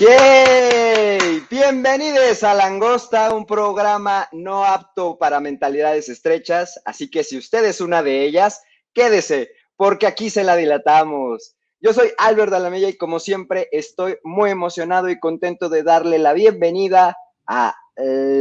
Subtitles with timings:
[0.00, 1.42] ¡Yay!
[1.50, 7.82] Bienvenidos a Langosta, un programa no apto para mentalidades estrechas, así que si usted es
[7.82, 8.62] una de ellas,
[8.94, 11.54] quédese, porque aquí se la dilatamos.
[11.82, 16.32] Yo soy Albert Alamella y como siempre estoy muy emocionado y contento de darle la
[16.32, 17.74] bienvenida al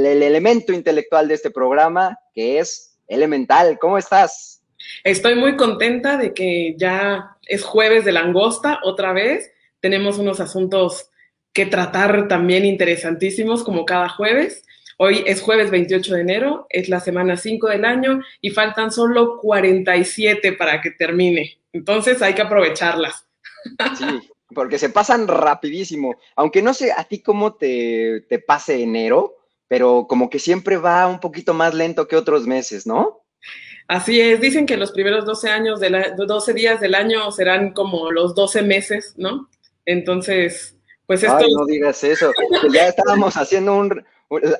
[0.05, 3.77] elemento intelectual de este programa, que es Elemental.
[3.79, 4.61] ¿Cómo estás?
[5.03, 9.51] Estoy muy contenta de que ya es jueves de langosta otra vez.
[9.81, 11.09] Tenemos unos asuntos
[11.53, 14.63] que tratar también interesantísimos como cada jueves.
[14.97, 19.37] Hoy es jueves 28 de enero, es la semana 5 del año y faltan solo
[19.39, 21.59] 47 para que termine.
[21.71, 23.25] Entonces hay que aprovecharlas.
[23.97, 24.05] Sí,
[24.53, 26.15] porque se pasan rapidísimo.
[26.35, 31.07] Aunque no sé a ti cómo te, te pase enero, pero como que siempre va
[31.07, 33.21] un poquito más lento que otros meses, ¿no?
[33.87, 37.73] Así es, dicen que los primeros 12 años de la, 12 días del año serán
[37.73, 39.49] como los 12 meses, ¿no?
[39.85, 40.78] Entonces,
[41.09, 41.39] pues esto...
[41.57, 42.31] No digas eso.
[42.71, 44.05] ya estábamos haciendo un...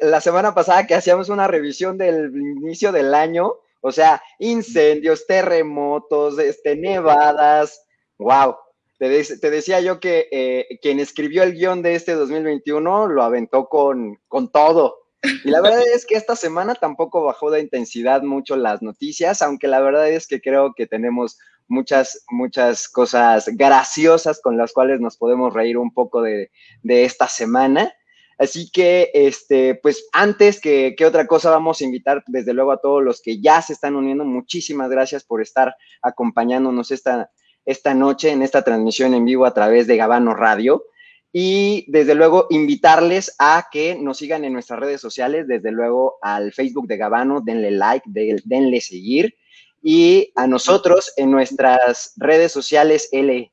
[0.02, 6.40] La semana pasada que hacíamos una revisión del inicio del año, o sea, incendios, terremotos,
[6.40, 7.86] este, nevadas,
[8.18, 8.56] wow.
[8.98, 14.20] Te, decía yo que eh, quien escribió el guion de este 2021 lo aventó con,
[14.28, 14.99] con todo.
[15.44, 19.68] Y la verdad es que esta semana tampoco bajó de intensidad mucho las noticias, aunque
[19.68, 25.18] la verdad es que creo que tenemos muchas, muchas cosas graciosas con las cuales nos
[25.18, 26.52] podemos reír un poco de,
[26.84, 27.94] esta semana.
[28.38, 32.80] Así que, este, pues antes que, que, otra cosa, vamos a invitar desde luego a
[32.80, 34.24] todos los que ya se están uniendo.
[34.24, 37.30] Muchísimas gracias por estar acompañándonos esta,
[37.66, 40.84] esta noche en esta transmisión en vivo a través de Gabano Radio.
[41.32, 46.52] Y desde luego invitarles a que nos sigan en nuestras redes sociales, desde luego al
[46.54, 49.36] Facebook de Gabano, denle like, denle seguir.
[49.82, 53.52] Y a nosotros en nuestras redes sociales L.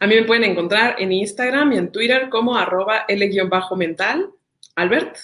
[0.00, 4.30] A mí me pueden encontrar en Instagram y en Twitter como arroba L-mental.
[4.76, 5.16] Albert.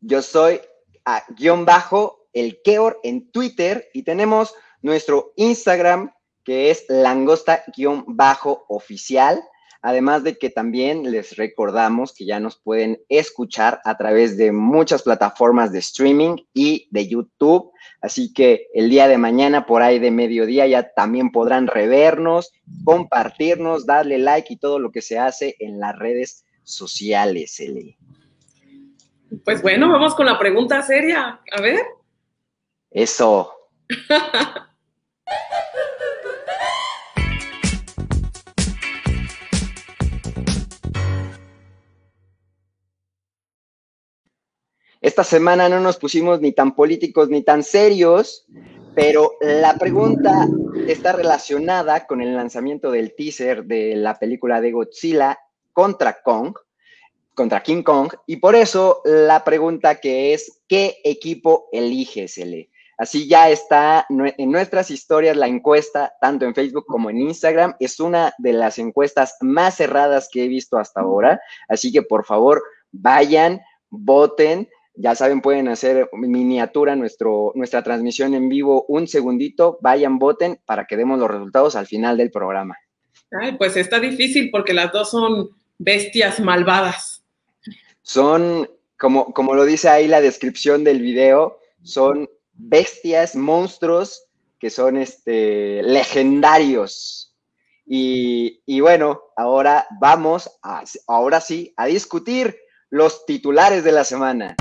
[0.00, 0.60] Yo soy
[1.04, 6.12] a guion bajo el Keor en Twitter y tenemos nuestro Instagram
[6.44, 9.42] que es langosta guion bajo oficial
[9.82, 15.02] Además de que también les recordamos que ya nos pueden escuchar a través de muchas
[15.02, 17.72] plataformas de streaming y de YouTube.
[18.00, 22.52] Así que el día de mañana, por ahí de mediodía, ya también podrán revernos,
[22.84, 27.96] compartirnos, darle like y todo lo que se hace en las redes sociales, Eli.
[29.44, 31.40] Pues bueno, vamos con la pregunta seria.
[31.50, 31.80] A ver.
[32.90, 33.52] Eso.
[45.02, 48.46] Esta semana no nos pusimos ni tan políticos ni tan serios,
[48.94, 50.46] pero la pregunta
[50.86, 55.40] está relacionada con el lanzamiento del teaser de la película de Godzilla
[55.72, 56.54] contra Kong,
[57.34, 62.70] contra King Kong, y por eso la pregunta que es, ¿qué equipo eliges, L?
[62.96, 67.74] Así ya está en nuestras historias la encuesta, tanto en Facebook como en Instagram.
[67.80, 71.40] Es una de las encuestas más cerradas que he visto hasta ahora.
[71.68, 72.62] Así que por favor,
[72.92, 73.60] vayan,
[73.90, 74.68] voten.
[74.94, 80.84] Ya saben, pueden hacer miniatura nuestro, nuestra transmisión en vivo un segundito, vayan, voten para
[80.84, 82.76] que demos los resultados al final del programa.
[83.30, 87.24] Ay, pues está difícil porque las dos son bestias malvadas.
[88.02, 94.26] Son, como, como lo dice ahí la descripción del video, son bestias, monstruos
[94.58, 97.34] que son este, legendarios.
[97.86, 102.56] Y, y bueno, ahora vamos, a, ahora sí, a discutir
[102.90, 104.54] los titulares de la semana.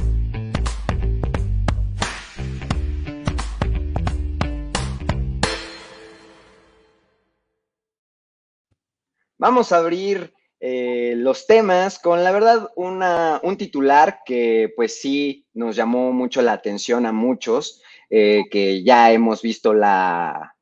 [9.41, 15.75] Vamos a abrir eh, los temas con, la verdad, un titular que pues sí nos
[15.75, 20.53] llamó mucho la atención a muchos, eh, que ya hemos visto la,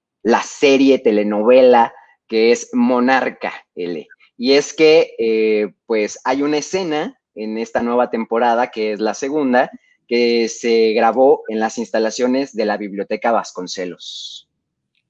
[0.45, 1.93] serie telenovela
[2.25, 4.07] que es Monarca L.
[4.37, 9.13] Y es que eh, pues hay una escena en esta nueva temporada, que es la
[9.13, 9.69] segunda,
[10.07, 14.48] que se grabó en las instalaciones de la Biblioteca Vasconcelos.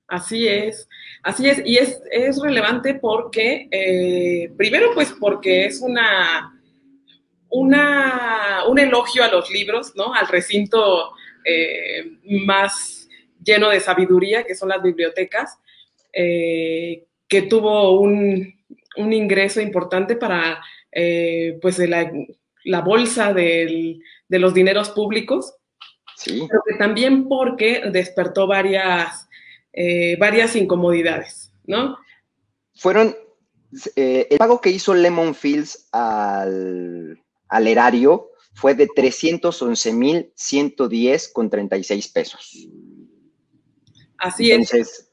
[0.09, 0.89] Así es,
[1.21, 2.01] así es, y es,
[2.41, 6.59] relevante porque, eh, primero pues porque es una,
[7.49, 10.11] una, un elogio a los libros, ¿no?
[10.15, 11.11] Al recinto
[11.45, 12.17] eh,
[12.47, 13.07] más
[13.43, 15.59] lleno de sabiduría que son las bibliotecas,
[16.11, 18.57] eh, que tuvo un,
[18.97, 20.61] ingreso importante para
[21.61, 22.11] pues la,
[22.65, 25.53] la bolsa de los dineros públicos,
[26.17, 26.45] sí.
[26.49, 29.28] pero que también porque despertó varias
[29.73, 31.97] eh, varias incomodidades, ¿no?
[32.75, 33.13] Fueron
[33.95, 42.07] eh, el pago que hizo Lemon Fields al, al erario fue de 311.110 con 36
[42.09, 42.67] pesos.
[44.17, 45.09] Así Entonces,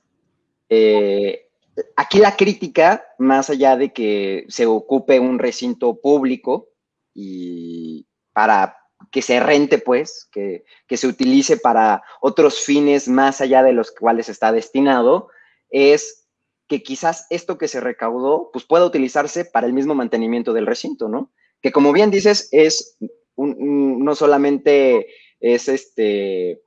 [0.69, 1.49] eh,
[1.97, 6.71] aquí la crítica, más allá de que se ocupe un recinto público
[7.15, 8.77] y para
[9.17, 13.91] que se rente, pues, que, que se utilice para otros fines más allá de los
[13.91, 15.31] cuales está destinado,
[15.71, 16.29] es
[16.69, 21.09] que quizás esto que se recaudó, pues pueda utilizarse para el mismo mantenimiento del recinto,
[21.09, 21.33] ¿no?
[21.63, 22.99] Que como bien dices, es
[23.39, 25.07] no solamente
[25.41, 26.61] es este,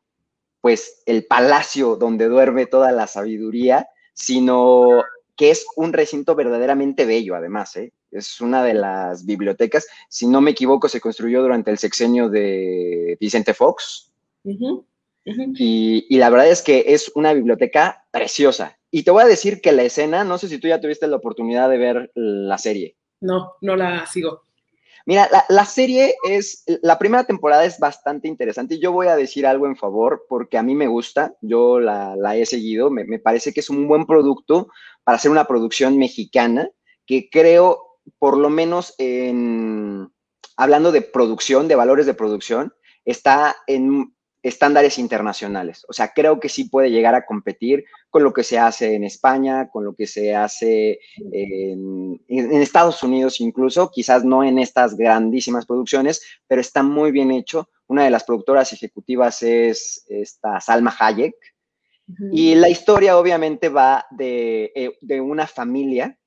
[0.59, 5.03] pues el palacio donde duerme toda la sabiduría, sino
[5.37, 7.93] que es un recinto verdaderamente bello, además, ¿eh?
[8.11, 13.17] Es una de las bibliotecas, si no me equivoco, se construyó durante el sexenio de
[13.19, 14.11] Vicente Fox.
[14.43, 18.79] Y, y, la verdad es que es una biblioteca preciosa.
[18.89, 21.17] Y te voy a decir que la escena, no sé si tú ya tuviste la
[21.17, 22.95] oportunidad de ver la serie.
[23.21, 24.43] No, no la sigo.
[25.09, 29.47] Mira, la, serie es, la primera temporada es bastante interesante y yo voy a decir
[29.47, 33.61] algo en favor porque a mí me gusta, yo la, he seguido, me, parece que
[33.61, 34.67] es un buen producto
[35.03, 36.69] para hacer una producción mexicana
[37.07, 40.11] que creo, por lo menos en,
[40.55, 42.73] hablando de producción, de valores de producción,
[43.05, 45.85] está en estándares internacionales.
[45.89, 49.03] O sea, creo que sí puede llegar a competir con lo que se hace en
[49.03, 50.99] España, con lo que se hace
[51.31, 57.69] en, Estados Unidos incluso, quizás no en estas grandísimas producciones, pero está muy bien hecho.
[57.87, 61.35] Una de las productoras ejecutivas es esta Salma Hayek.
[62.31, 66.17] Y la historia obviamente va de, eh, de una familia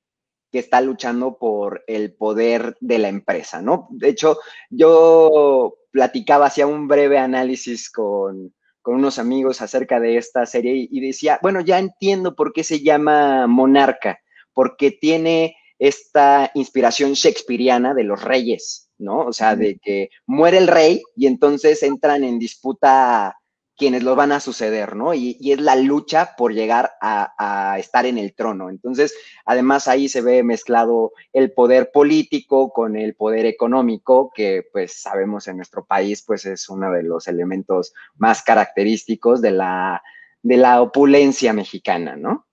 [0.52, 3.88] que está luchando por el poder de la empresa, ¿no?
[3.90, 4.38] De hecho,
[4.68, 8.54] yo platicaba, hacía un breve análisis con,
[8.84, 13.46] unos amigos acerca de esta serie y, decía, bueno, ya entiendo por qué se llama
[13.46, 14.20] Monarca,
[14.52, 19.20] porque tiene esta inspiración shakespeariana de los reyes, ¿no?
[19.20, 23.36] O sea, de que muere el rey y entonces entran en disputa
[23.76, 25.14] quienes lo van a suceder, ¿no?
[25.14, 28.70] Y, es la lucha por llegar a, estar en el trono.
[28.70, 29.14] Entonces,
[29.44, 35.48] además ahí se ve mezclado el poder político con el poder económico, que pues sabemos
[35.48, 40.02] en nuestro país pues es uno de los elementos más característicos de la,
[40.42, 42.46] de la opulencia mexicana, ¿no?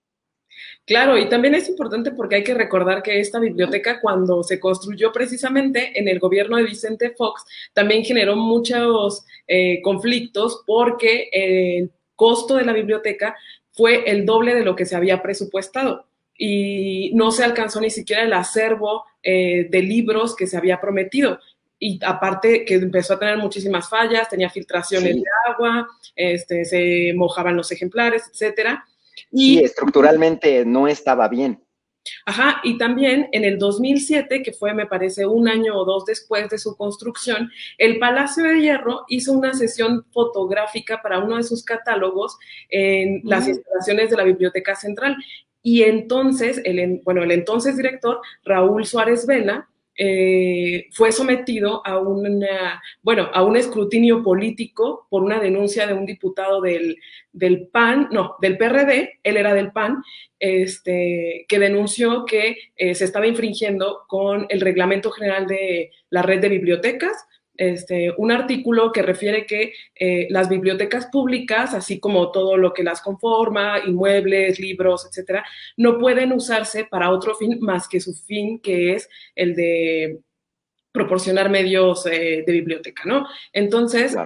[0.90, 5.12] Claro, y también es importante porque hay que recordar que esta biblioteca, cuando se construyó
[5.12, 12.56] precisamente en el gobierno de Vicente Fox, también generó muchos eh, conflictos porque el costo
[12.56, 13.36] de la biblioteca
[13.70, 16.06] fue el doble de lo que se había presupuestado
[16.36, 21.38] y no se alcanzó ni siquiera el acervo eh, de libros que se había prometido.
[21.78, 25.86] Y aparte que empezó a tener muchísimas fallas, tenía filtraciones de agua,
[26.16, 28.84] este, se mojaban los ejemplares, etcétera.
[29.30, 31.62] Y estructuralmente no estaba bien.
[32.24, 36.48] Ajá, y también en el 2007, que fue, me parece, un año o dos después
[36.48, 41.62] de su construcción, el Palacio de Hierro hizo una sesión fotográfica para uno de sus
[41.62, 42.38] catálogos
[42.68, 45.16] en las instalaciones de la Biblioteca Central.
[45.62, 52.82] Y entonces, el, bueno, el entonces director, Raúl Suárez Vela, eh, fue sometido a, una,
[53.02, 56.96] bueno, a un escrutinio político por una denuncia de un diputado del,
[57.32, 60.02] del, PAN, no, del PRD, él era del PAN,
[60.38, 66.40] este, que denunció que eh, se estaba infringiendo con el reglamento general de la red
[66.40, 67.26] de bibliotecas
[67.60, 72.82] este, un artículo que refiere que eh, las bibliotecas públicas, así como todo lo que
[72.82, 75.44] las conforma, inmuebles, libros, etcétera,
[75.76, 80.20] no pueden usarse para otro fin más que su fin, que es el de
[80.90, 83.26] proporcionar medios eh, de biblioteca, ¿no?
[83.52, 84.16] Entonces,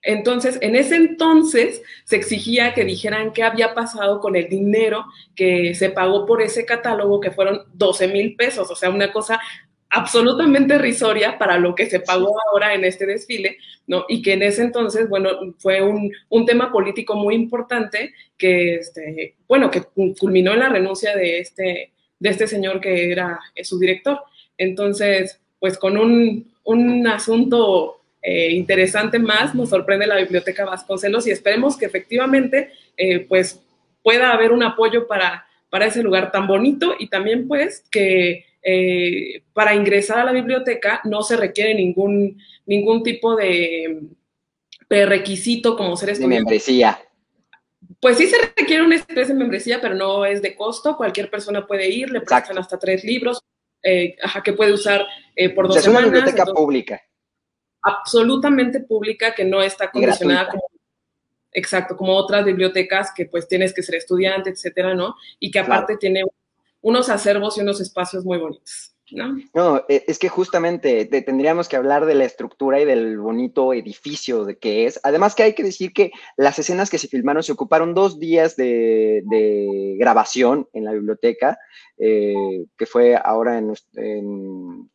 [0.00, 5.04] entonces, en ese entonces se exigía que dijeran qué había pasado con el dinero
[5.36, 9.38] que se pagó por ese catálogo, que fueron 12 mil pesos, o sea, una cosa
[9.92, 14.06] absolutamente risoria para lo que se pagó ahora en este desfile, ¿no?
[14.08, 19.36] Y que en ese entonces, bueno, fue un, un tema político muy importante que, este,
[19.46, 19.82] bueno, que
[20.18, 24.20] culminó en la renuncia de este, de este señor que era eh, su director.
[24.56, 31.32] Entonces, pues con un, un asunto eh, interesante más, nos sorprende la Biblioteca Vasconcelos y
[31.32, 33.60] esperemos que efectivamente, eh, pues,
[34.02, 39.42] pueda haber un apoyo para, para ese lugar tan bonito y también, pues, que eh,
[39.52, 44.02] para ingresar a la biblioteca no se requiere ningún, ningún tipo de,
[44.88, 46.36] requisito como ser estudiante.
[46.36, 47.00] De membresía.
[47.98, 50.96] Pues sí se requiere una especie de membresía, pero no es de costo.
[50.96, 53.42] Cualquier persona puede ir, le prestan hasta tres libros,
[53.82, 56.04] eh, que puede usar eh, por dos semanas.
[56.04, 57.02] Es una biblioteca pública.
[57.82, 60.62] Absolutamente pública, que no está condicionada como
[61.52, 65.16] exacto, como otras bibliotecas que pues tienes que ser estudiante, etcétera, ¿no?
[65.38, 66.22] Y que aparte tiene
[66.82, 68.92] unos acervos y unos espacios muy bonitos.
[69.14, 69.36] ¿No?
[69.52, 74.46] no, e, es que justamente tendríamos que hablar de la estructura y del bonito edificio
[74.46, 75.00] de que es.
[75.02, 78.56] Además que hay que decir que las escenas que se filmaron se ocuparon dos días
[78.56, 79.22] de,
[79.98, 81.58] grabación en la biblioteca,
[81.98, 83.74] eh, que fue ahora en,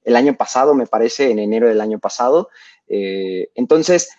[0.03, 2.49] el año pasado, me parece, en enero del año pasado.
[2.87, 4.09] Eh, entonces,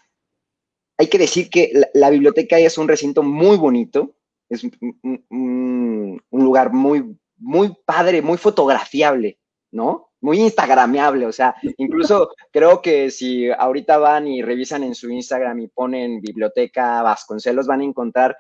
[0.97, 4.15] hay que decir que la, biblioteca es un recinto muy bonito,
[4.49, 4.63] es
[5.03, 9.39] un lugar muy, muy padre, muy fotografiable
[9.71, 10.11] ¿no?
[10.21, 15.61] Muy instagrameable, o sea, incluso creo que si ahorita van y revisan en su Instagram
[15.61, 18.37] y ponen biblioteca Vasconcelos, van a encontrar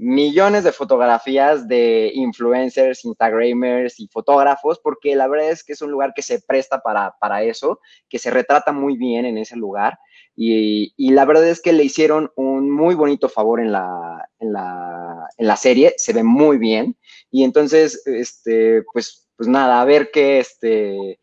[0.00, 5.90] millones de fotografías de influencers, instagramers y fotógrafos, porque la verdad es que es un
[5.90, 9.98] lugar que se presta para, para eso, que se retrata muy bien en ese lugar.
[10.36, 14.52] Y, y, la verdad es que le hicieron un muy bonito favor en la, en
[14.52, 16.96] la, en la serie, se ve muy bien.
[17.30, 21.20] Y entonces, este, pues pues nada, a ver qué, este,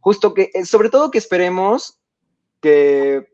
[0.00, 2.00] justo que, eh, sobre todo que esperemos
[2.62, 3.28] que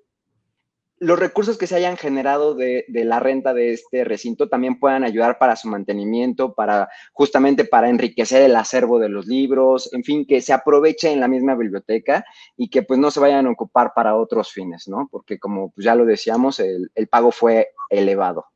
[0.99, 5.39] los recursos que se hayan generado de, la renta de este recinto también puedan ayudar
[5.39, 10.41] para su mantenimiento, para justamente para enriquecer el acervo de los libros, en fin, que
[10.41, 12.25] se aproveche en la misma biblioteca
[12.57, 15.09] y que pues no se vayan a ocupar para otros fines, ¿no?
[15.13, 18.47] Porque como pues, ya lo decíamos, el, el pago fue elevado.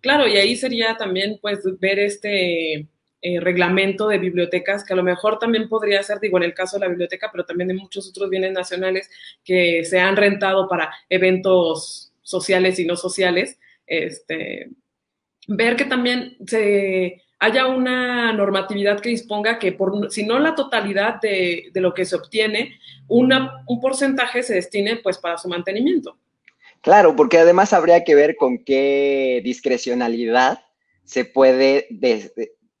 [0.00, 2.88] Claro, y ahí sería también pues ver este
[3.28, 6.76] eh, reglamento de bibliotecas, que a lo mejor también podría ser, digo, en el caso
[6.76, 9.10] de la biblioteca, pero también de muchos otros bienes nacionales
[9.44, 14.70] que se han rentado para eventos sociales y no sociales, este,
[15.48, 21.20] ver que también se haya una normatividad que disponga que, por, si no la totalidad
[21.20, 22.78] de, de lo que se obtiene,
[23.08, 26.16] una, un porcentaje se destine pues para su mantenimiento.
[26.80, 30.60] Claro, porque además habría que ver con qué discrecionalidad
[31.02, 31.88] se puede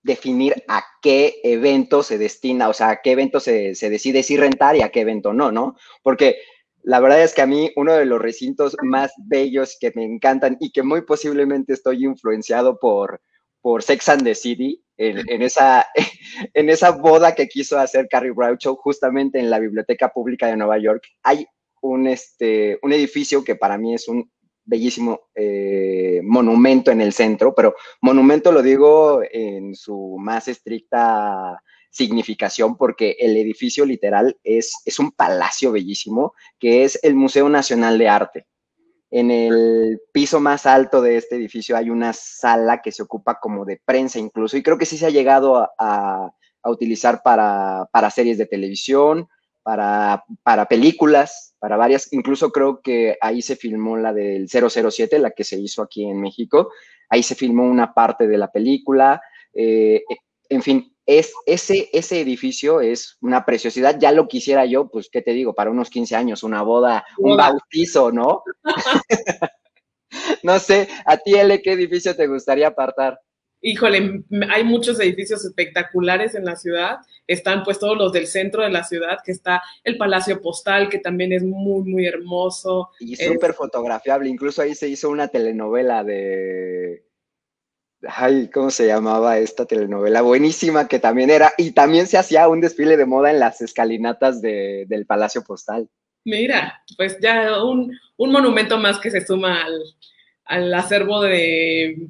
[0.06, 4.76] definir a qué evento se destina, o sea, a qué evento se, decide si rentar
[4.76, 5.76] y a qué evento no, ¿no?
[6.02, 6.36] Porque
[6.82, 10.56] la verdad es que a mí uno de los recintos más bellos que me encantan
[10.60, 13.20] y que muy posiblemente estoy influenciado por,
[13.60, 15.86] por Sex and the City, en, esa,
[16.54, 20.78] en esa boda que quiso hacer Carrie Bradshaw justamente en la Biblioteca Pública de Nueva
[20.78, 21.46] York, hay
[21.82, 24.30] un, este, un edificio que para mí es un
[24.66, 32.76] bellísimo eh, monumento en el centro, pero monumento lo digo en su más estricta significación
[32.76, 38.08] porque el edificio literal es, es un palacio bellísimo que es el Museo Nacional de
[38.08, 38.46] Arte.
[39.10, 43.64] En el piso más alto de este edificio hay una sala que se ocupa como
[43.64, 48.10] de prensa incluso y creo que sí se ha llegado a, a, utilizar para, para
[48.10, 49.28] series de televisión,
[49.66, 55.32] para, para películas, para varias, incluso creo que ahí se filmó la del 007, la
[55.32, 56.70] que se hizo aquí en México,
[57.08, 59.20] ahí se filmó una parte de la película,
[59.52, 60.04] eh,
[60.48, 65.20] en fin, es, ese, ese edificio es una preciosidad, ya lo quisiera yo, pues, ¿qué
[65.20, 65.52] te digo?
[65.52, 68.44] Para unos 15 años, una boda, un bautizo, ¿no?
[70.44, 73.18] no sé, a ti, L, ¿qué edificio te gustaría apartar?
[73.60, 76.98] Híjole, hay muchos edificios espectaculares en la ciudad.
[77.26, 80.98] Están pues todos los del centro de la ciudad, que está el Palacio Postal, que
[80.98, 82.90] también es muy, muy hermoso.
[83.00, 84.28] Y súper fotografiable.
[84.28, 87.04] Incluso ahí se hizo una telenovela de...
[88.08, 90.22] Ay, ¿cómo se llamaba esta telenovela?
[90.22, 91.52] Buenísima que también era.
[91.58, 95.88] Y también se hacía un desfile de moda en las escalinatas del Palacio Postal.
[96.24, 99.80] Mira, pues ya un, monumento más que se suma al,
[100.44, 102.08] al acervo de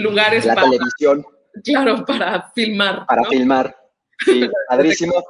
[0.00, 1.24] lugares la televisión.
[1.64, 3.06] Claro, para filmar.
[3.06, 3.76] Para filmar.
[4.24, 5.24] Sí, padrísimo.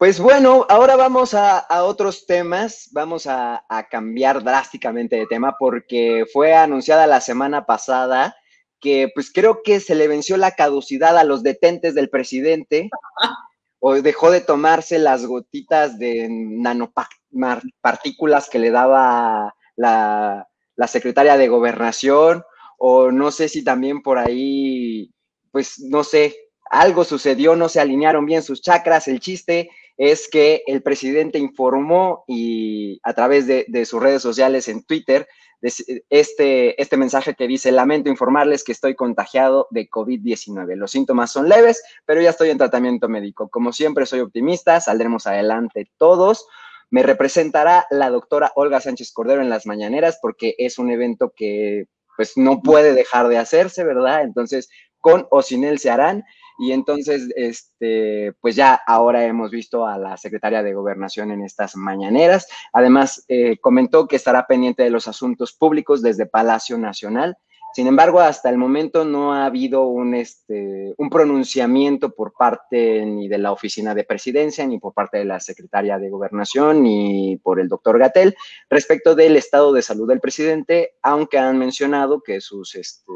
[0.00, 2.88] Pues bueno, ahora vamos a, otros temas.
[2.92, 8.34] Vamos a, cambiar drásticamente de tema porque fue anunciada la semana pasada
[8.80, 12.88] que pues creo que se le venció la caducidad a los detentes del presidente
[13.78, 21.48] o dejó de tomarse las gotitas de nanopartículas que le daba la, la secretaria de
[21.48, 22.42] gobernación
[22.82, 25.12] o no sé si también por ahí,
[25.52, 26.34] pues no sé,
[26.70, 29.06] algo sucedió, no se alinearon bien sus chakras.
[29.06, 29.68] El chiste
[29.98, 35.28] es que el presidente informó y a través de, sus redes sociales en Twitter,
[35.60, 40.74] este, este mensaje que dice, lamento informarles que estoy contagiado de COVID-19.
[40.76, 43.50] Los síntomas son leves, pero ya estoy en tratamiento médico.
[43.50, 46.46] Como siempre, soy optimista, saldremos adelante todos.
[46.88, 51.88] Me representará la doctora Olga Sánchez Cordero en las mañaneras porque es un evento que
[52.20, 54.24] pues no puede dejar de hacerse, ¿verdad?
[54.24, 56.22] Entonces, con o sin él se harán.
[56.58, 61.76] Y entonces, este, pues ya ahora hemos visto a la secretaria de Gobernación en estas
[61.76, 62.46] mañaneras.
[62.74, 67.38] Además, eh, comentó que estará pendiente de los asuntos públicos desde Palacio Nacional
[67.72, 73.28] Sin embargo, hasta el momento no ha habido un, este, un pronunciamiento por parte ni
[73.28, 77.60] de la oficina de presidencia, ni por parte de la secretaria de gobernación, ni por
[77.60, 78.36] el doctor Gatel
[78.68, 83.12] respecto del estado de salud del presidente, aunque han mencionado que sus este,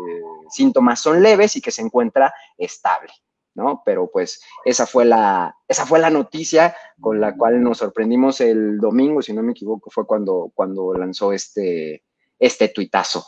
[0.50, 3.12] síntomas son leves y que se encuentra estable.
[3.54, 3.82] ¿no?
[3.84, 8.78] Pero pues esa fue la, esa fue la noticia con la cual nos sorprendimos el
[8.78, 12.04] domingo, si no me equivoco, fue cuando, cuando lanzó este,
[12.38, 13.24] este tuitazo.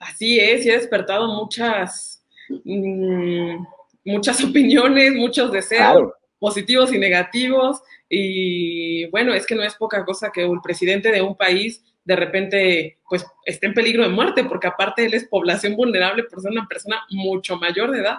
[0.00, 2.24] Así es, y ha despertado muchas,
[2.64, 3.64] mm,
[4.04, 6.12] muchas opiniones, muchos deseos.
[6.38, 11.20] positivos y negativos, y bueno, es que no es poca cosa que el presidente de
[11.20, 15.76] un país de repente pues esté en peligro de muerte, porque aparte él es población
[15.76, 18.18] vulnerable por ser una persona mucho mayor de edad.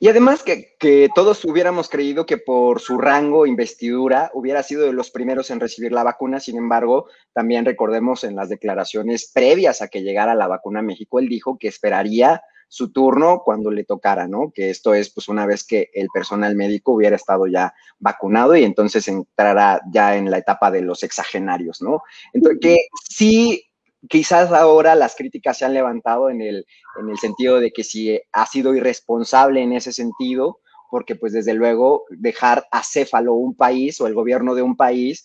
[0.00, 0.74] Y además que,
[1.14, 5.92] todos hubiéramos creído que por su rango, investidura, hubiera sido de los primeros en recibir
[5.92, 6.40] la vacuna.
[6.40, 11.18] Sin embargo, también recordemos en las declaraciones previas a que llegara la vacuna a México,
[11.18, 14.50] él dijo que esperaría su turno cuando le tocara, ¿no?
[14.52, 18.64] Que esto es pues una vez que el personal médico hubiera estado ya vacunado y
[18.64, 22.02] entonces entrará ya en la etapa de los exagenarios, ¿no?
[22.32, 23.70] Entonces, que sí
[24.08, 26.66] quizás ahora las críticas se han levantado en el,
[27.00, 30.58] en el sentido de que si ha sido irresponsable en ese sentido,
[30.90, 35.24] porque pues desde luego dejar acéfalo un país o el gobierno de un país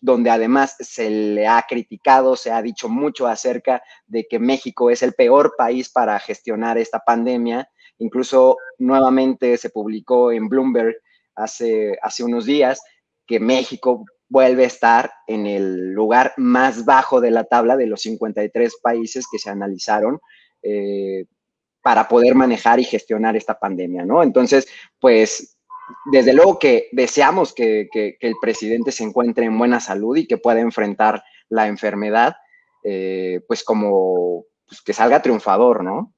[0.00, 5.02] donde además se le ha criticado, se ha dicho mucho acerca de que México es
[5.02, 7.68] el peor país para gestionar esta pandemia.
[7.98, 10.96] Incluso nuevamente se publicó en Bloomberg
[11.34, 12.80] hace, hace unos días
[13.26, 18.02] que México vuelve a estar en el lugar más bajo de la tabla de los
[18.02, 20.20] 53 países que se analizaron
[20.62, 21.26] eh,
[21.82, 24.22] para poder manejar y gestionar esta pandemia, ¿no?
[24.22, 24.68] Entonces,
[25.00, 25.58] pues,
[26.12, 27.88] desde luego que deseamos que,
[28.20, 32.36] el presidente se encuentre en buena salud y que pueda enfrentar la enfermedad,
[32.84, 36.14] eh, pues como pues, que salga triunfador, ¿no?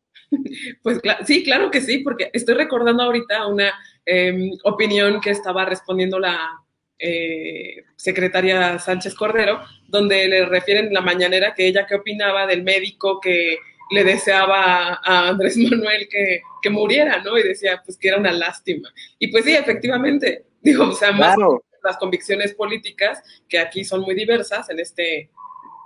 [0.83, 3.71] Pues sí, claro que sí, porque estoy recordando ahorita una
[4.07, 6.62] em, opinión que estaba respondiendo la,
[7.05, 12.63] eh, secretaria Sánchez Cordero, donde le refieren en la mañanera que ella qué opinaba del
[12.63, 13.59] médico que
[13.91, 17.37] le deseaba a Andrés Manuel que, muriera, ¿no?
[17.37, 18.89] Y decía, pues que era una lástima.
[19.19, 21.37] Y pues sí, efectivamente, digo, o sea, más
[21.83, 25.29] las convicciones políticas, que aquí son muy diversas en este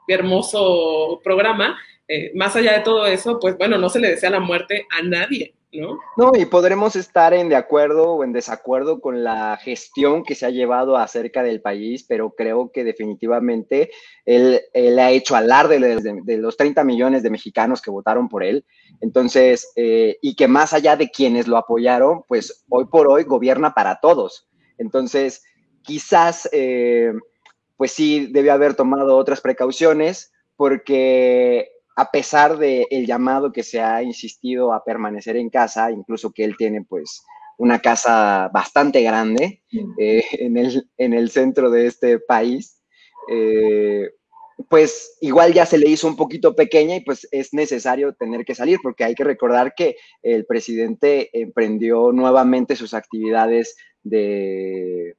[0.06, 4.40] hermoso programa, eh, más allá de todo eso, pues bueno, no se le desea la
[4.40, 5.54] muerte a nadie.
[5.72, 5.98] ¿No?
[6.16, 10.46] No, y podremos estar en de acuerdo o en desacuerdo con la gestión que se
[10.46, 13.90] ha llevado acerca del país, pero creo que definitivamente
[14.24, 14.60] él,
[14.98, 18.64] ha hecho alarde de, de, los 30 millones de mexicanos que votaron por él.
[19.00, 23.74] Entonces, eh, y que más allá de quienes lo apoyaron, pues hoy por hoy gobierna
[23.74, 24.48] para todos.
[24.78, 25.42] Entonces,
[25.82, 27.12] quizás, eh,
[27.76, 33.80] pues sí, debe haber tomado otras precauciones porque a pesar del el llamado que se
[33.80, 37.24] ha insistido a permanecer en casa, incluso que él tiene pues
[37.58, 39.62] una casa bastante grande
[39.98, 42.82] eh, en, el, en, el, centro de este país,
[43.30, 44.10] eh,
[44.68, 48.54] pues igual ya se le hizo un poquito pequeña y pues es necesario tener que
[48.54, 55.16] salir porque hay que recordar que el presidente emprendió nuevamente sus actividades de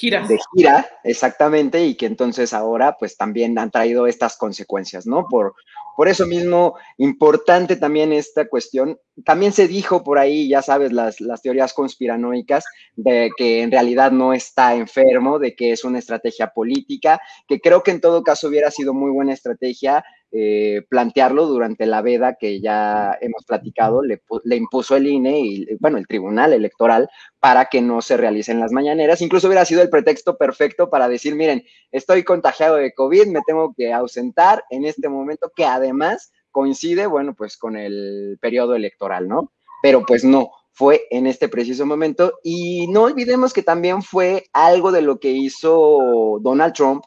[0.00, 5.26] de gira, exactamente, y que entonces ahora pues también han traído estas consecuencias, ¿no?
[5.28, 5.54] Por,
[5.98, 9.00] por eso mismo, importante también esta cuestión.
[9.24, 14.12] También se dijo por ahí, ya sabes, las, las teorías conspiranoicas, de que en realidad
[14.12, 18.46] no está enfermo, de que es una estrategia política, que creo que en todo caso
[18.46, 24.20] hubiera sido muy buena estrategia eh, plantearlo durante la veda que ya hemos platicado, le,
[24.56, 27.08] impuso el INE y, bueno, el Tribunal Electoral
[27.40, 29.22] para que no se realicen las mañaneras.
[29.22, 33.72] Incluso hubiera sido el pretexto perfecto para decir, miren, estoy contagiado de COVID, me tengo
[33.76, 39.52] que ausentar en este momento que además coincide, bueno, pues con el periodo electoral, ¿no?
[39.82, 42.38] Pero pues no, fue en este preciso momento.
[42.44, 47.04] Y no olvidemos que también fue algo de lo que hizo Donald Trump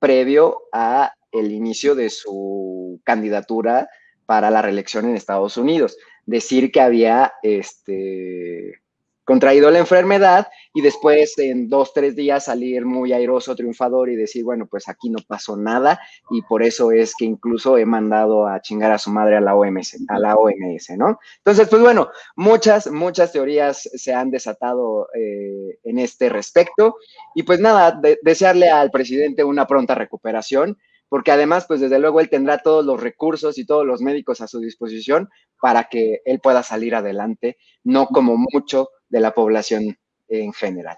[0.00, 3.88] previo a el inicio de su candidatura
[4.26, 5.96] para la reelección en Estados Unidos.
[6.26, 8.80] Decir que había este,
[9.24, 14.44] contraído la enfermedad y después en dos, tres días salir muy airoso, triunfador y decir,
[14.44, 18.60] bueno, pues aquí no pasó nada y por eso es que incluso he mandado a
[18.60, 21.18] chingar a su madre a la OMS, a la OMS, ¿no?
[21.38, 26.96] Entonces, pues bueno, muchas, muchas teorías se han desatado eh, en este respecto
[27.34, 30.78] y pues nada, desearle al presidente una pronta recuperación
[31.14, 34.48] porque además, pues desde luego él tendrá todos los recursos y todos los médicos a
[34.48, 39.96] su disposición para que él pueda salir adelante, no como mucho de la población
[40.26, 40.96] en general.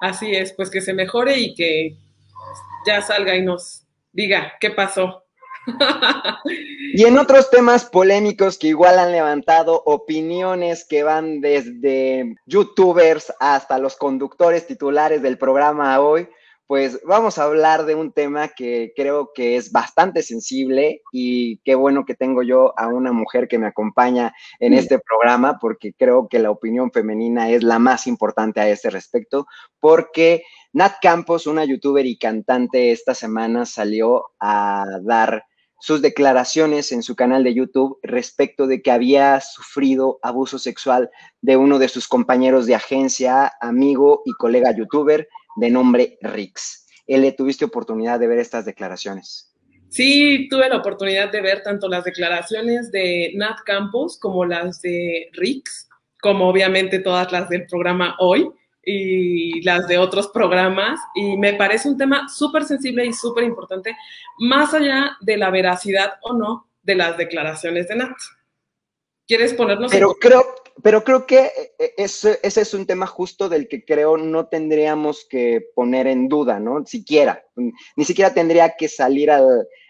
[0.00, 1.98] Así es, pues que se mejore y que
[2.86, 5.24] ya salga y nos diga qué pasó.
[6.94, 13.78] y en otros temas polémicos que igual han levantado opiniones que van desde youtubers hasta
[13.78, 16.26] los conductores titulares del programa hoy,
[16.66, 21.76] pues vamos a hablar de un tema que creo que es bastante sensible y qué
[21.76, 26.28] bueno que tengo yo a una mujer que me acompaña en este programa porque creo
[26.28, 29.46] que la opinión femenina es la más importante a este respecto
[29.78, 35.44] porque Nat Campos, una youtuber y cantante, esta semana salió a dar
[35.78, 41.56] sus declaraciones en su canal de YouTube respecto de que había sufrido abuso sexual de
[41.56, 46.86] uno de sus compañeros de agencia, amigo y colega youtuber de nombre Rix.
[47.06, 49.52] ¿Le tuviste oportunidad de ver estas declaraciones?
[49.88, 55.30] Sí, tuve la oportunidad de ver tanto las declaraciones de Nat Campos como las de
[55.32, 55.88] Rix,
[56.20, 58.50] como obviamente todas las del programa hoy
[58.82, 60.98] y las de otros programas.
[61.14, 63.96] Y me parece un tema súper sensible y súper importante,
[64.38, 68.16] más allá de la veracidad o no de las declaraciones de Nat.
[69.26, 69.90] ¿Quieres ponernos?
[69.90, 70.44] Pero creo,
[70.82, 75.26] pero creo que eh, ese, ese, es un tema justo del que creo no tendríamos
[75.28, 76.84] que poner en duda, ¿no?
[76.86, 79.42] Siquiera, ni siquiera tendría que salir a,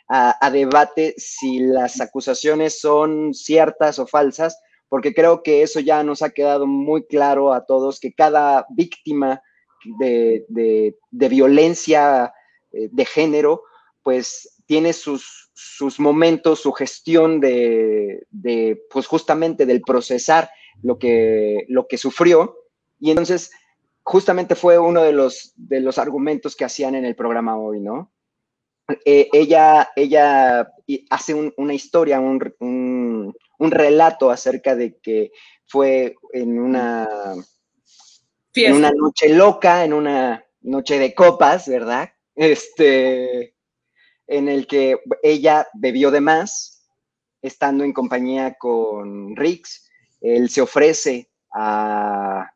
[0.09, 6.23] a, debate si las acusaciones son ciertas o falsas, porque creo que eso ya nos
[6.23, 9.43] ha quedado muy claro a todos, que cada víctima
[9.99, 12.33] de, de, de violencia
[12.73, 13.63] eh, de género,
[14.03, 20.49] pues tiene sus, sus momentos, su gestión de, de, pues justamente del procesar
[20.83, 22.57] lo que, lo que sufrió.
[22.99, 23.51] Y entonces,
[24.03, 28.13] justamente fue uno de los, de los argumentos que hacían en el programa hoy, ¿no?
[29.05, 30.73] Eh, ella, ella
[31.11, 35.33] hace una historia, un, un, un, relato acerca de que
[35.67, 37.09] fue en una,
[38.55, 42.11] en una noche loca, en una noche de copas, ¿verdad?
[42.37, 43.57] Este,
[44.29, 46.87] en el que ella bebió de más,
[47.43, 49.86] estando en compañía con Rix,
[50.35, 52.51] él se ofrece a,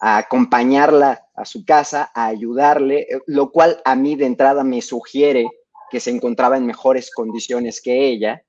[0.00, 5.48] acompañarla a su casa, a ayudarle, lo cual a mí de entrada me sugiere
[5.90, 8.42] que se encontraba en mejores condiciones que ella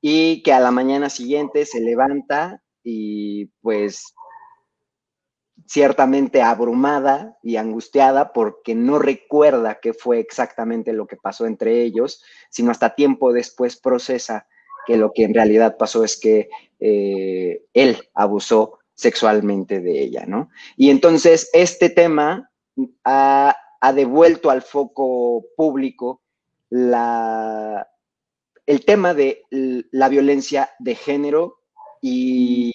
[0.00, 4.14] y que a la mañana siguiente se levanta y pues
[5.66, 12.24] ciertamente abrumada y angustiada porque no recuerda qué fue exactamente lo que pasó entre ellos,
[12.50, 14.48] sino hasta tiempo después procesa
[14.90, 16.48] que lo que en realidad pasó es que
[16.80, 20.50] eh, él abusó sexualmente de ella, ¿no?
[20.76, 22.50] Y entonces este tema
[23.04, 23.56] ha,
[23.94, 26.22] devuelto al foco público
[26.70, 27.88] la,
[28.66, 31.60] el tema de la violencia de género
[32.02, 32.72] y,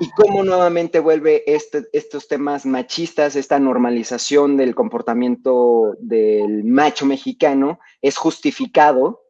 [0.00, 7.78] y cómo nuevamente vuelve este, estos temas machistas, esta normalización del comportamiento del macho mexicano
[8.00, 9.28] es justificado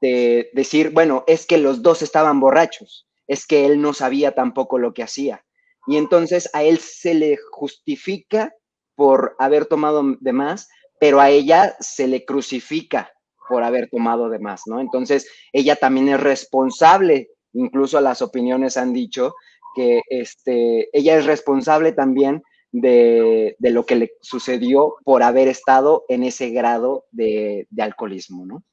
[0.00, 4.78] de decir, bueno, es que los dos estaban borrachos, es que él no sabía tampoco
[4.78, 5.44] lo que hacía.
[5.86, 8.52] Y entonces a él se le justifica
[8.94, 10.68] por haber tomado de más,
[11.00, 13.10] pero a ella se le crucifica
[13.48, 14.80] por haber tomado de más, ¿no?
[14.80, 19.34] Entonces ella también es responsable, incluso las opiniones han dicho
[19.74, 26.04] que este, ella es responsable también de, de, lo que le sucedió por haber estado
[26.08, 28.64] en ese grado de, de alcoholismo, ¿no?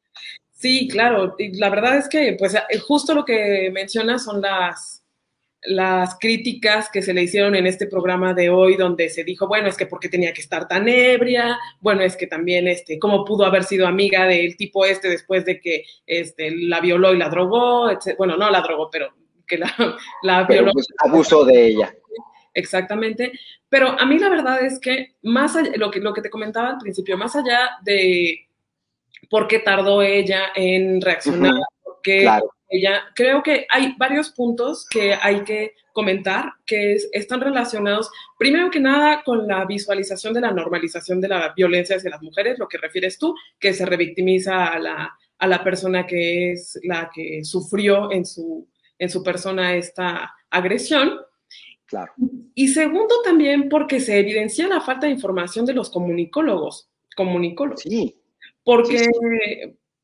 [0.55, 1.35] Sí, claro.
[1.37, 5.03] Y la verdad es que, pues, eh, justo lo que mencionas son las,
[5.63, 9.67] las críticas que se le hicieron en este programa de hoy, donde se dijo, bueno,
[9.67, 13.45] es que porque tenía que estar tan ebria, bueno, es que también, este, cómo pudo
[13.45, 17.89] haber sido amiga del tipo este después de que, este, la violó y la drogó,
[18.17, 19.13] bueno, no la drogó, pero
[19.45, 19.67] que la,
[20.23, 20.71] la violó.
[20.71, 21.93] Pues, abuso de ella.
[22.53, 23.33] Exactamente.
[23.67, 26.69] Pero a mí la verdad es que, más allá, lo que, lo que te comentaba
[26.69, 28.44] al principio, más allá de
[29.29, 32.27] por qué tardó ella en reaccionar, porque
[32.69, 38.81] ella, creo que hay varios puntos que hay que comentar que están relacionados, primero que
[38.81, 42.77] nada, con la visualización de la normalización de la violencia hacia las mujeres, lo que
[42.77, 48.11] refieres tú, que se revictimiza a la, a la persona que es la que sufrió
[48.11, 48.67] en su,
[48.99, 51.19] en su persona esta agresión.
[51.85, 52.11] Claro.
[52.55, 56.89] Y segundo también porque se evidencia la falta de información de los comunicólogos.
[57.15, 57.83] Comunicólogos.
[57.83, 58.17] Sí,
[58.65, 59.07] porque,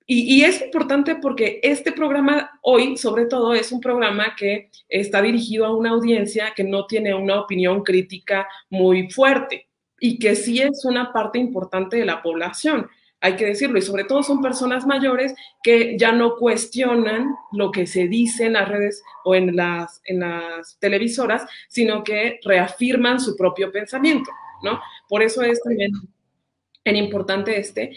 [0.06, 5.65] y, es importante porque este programa hoy, sobre todo, es un programa que está dirigido
[5.65, 9.67] a una audiencia que no tiene una opinión crítica muy fuerte
[10.00, 12.88] y que sí es una parte importante de la población
[13.24, 17.86] hay que decirlo, y sobre todo son personas mayores que ya no cuestionan lo que
[17.86, 23.38] se dice en las redes o en las, en las televisoras, sino que reafirman su
[23.38, 24.32] propio pensamiento,
[24.63, 24.82] ¿no?
[25.08, 25.91] Por eso es también
[26.84, 27.95] en importante este.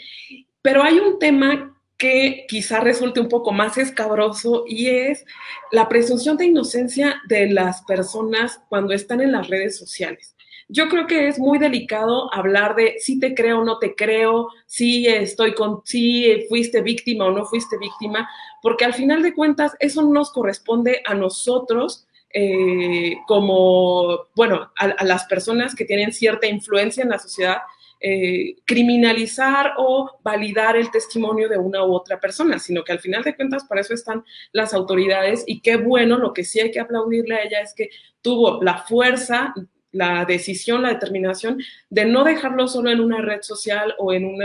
[0.65, 5.27] Pero hay un tema que quizá resulte un poco más escabroso y es
[5.71, 10.35] la presunción de inocencia de las personas cuando están en las redes sociales.
[10.69, 14.49] Yo creo que es muy delicado hablar de si te creo o no te creo,
[14.65, 18.27] si estoy con, si fuiste víctima o no fuiste víctima,
[18.63, 25.27] porque al final de cuentas eso nos corresponde a nosotros eh, como, bueno, a, las
[25.27, 27.59] personas que tienen cierta influencia en la sociedad,
[28.07, 33.23] eh, criminalizar o validar el testimonio de una u otra persona, sino que al final
[33.23, 36.81] de cuentas para eso están las autoridades y qué bueno, lo que sí hay que
[36.81, 37.89] aplaudirle a ella es que
[38.21, 39.55] tuvo la fuerza
[39.91, 44.43] la decisión, la determinación de no dejarlo solo en una red social o en un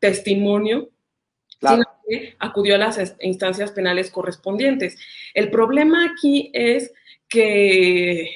[0.00, 0.90] testimonio,
[1.60, 4.98] sino que acudió a las instancias penales correspondientes.
[5.32, 6.92] El problema aquí es
[7.28, 8.30] que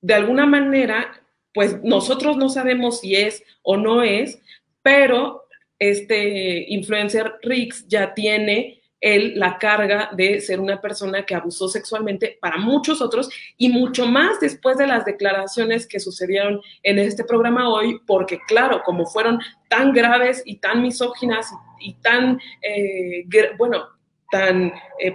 [0.00, 1.22] de alguna manera,
[1.58, 4.40] pues nosotros no sabemos si es o no es,
[4.80, 5.42] pero
[5.76, 12.38] este influencer Rix ya tiene él la carga de ser una persona que abusó sexualmente
[12.40, 17.68] para muchos otros y mucho más después de las declaraciones que sucedieron en este programa
[17.68, 23.26] hoy, porque claro, como fueron tan graves y tan misóginas y, tan, eh,
[23.58, 23.84] bueno,
[24.30, 25.12] tan eh,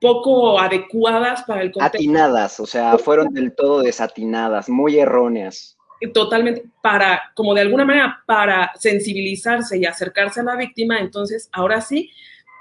[0.00, 1.96] poco adecuadas para el contexto.
[1.96, 5.76] Atinadas, o sea, fueron del todo desatinadas, muy erróneas.
[6.12, 11.80] Totalmente, para, como de alguna manera, para sensibilizarse y acercarse a la víctima, entonces ahora
[11.80, 12.10] sí,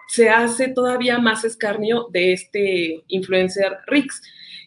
[0.08, 4.22] se hace todavía más escarnio de este influencer Rix.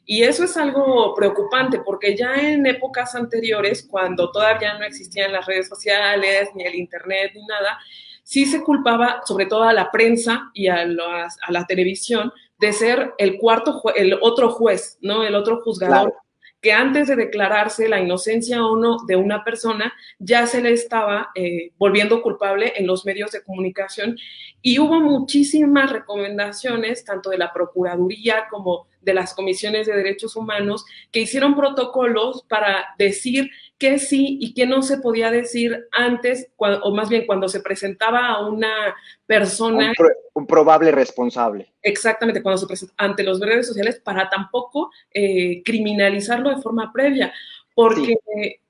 [0.05, 5.47] Y eso es algo preocupante porque ya en épocas anteriores, cuando todavía no existían las
[5.47, 7.79] redes sociales, ni el Internet, ni nada,
[8.23, 13.39] sí se culpaba sobre todo a la prensa y a, la televisión de ser el
[13.39, 15.25] cuarto, el otro juez, ¿no?
[15.25, 16.13] El otro juzgador
[16.61, 21.31] que antes de declararse la inocencia o no de una persona, ya se le estaba
[21.35, 24.17] eh, volviendo culpable en los medios de comunicación
[24.61, 30.85] y hubo muchísimas recomendaciones, tanto de la Procuraduría como de las comisiones de derechos humanos,
[31.13, 36.95] que hicieron protocolos para decir qué sí y qué no se podía decir antes, o
[36.95, 38.95] más bien cuando se presentaba a una
[39.27, 39.93] persona.
[40.35, 41.73] Un, probable responsable.
[41.83, 47.33] Exactamente, cuando se presenta ante los redes sociales, para tampoco eh, criminalizarlo de forma previa,
[47.75, 48.17] porque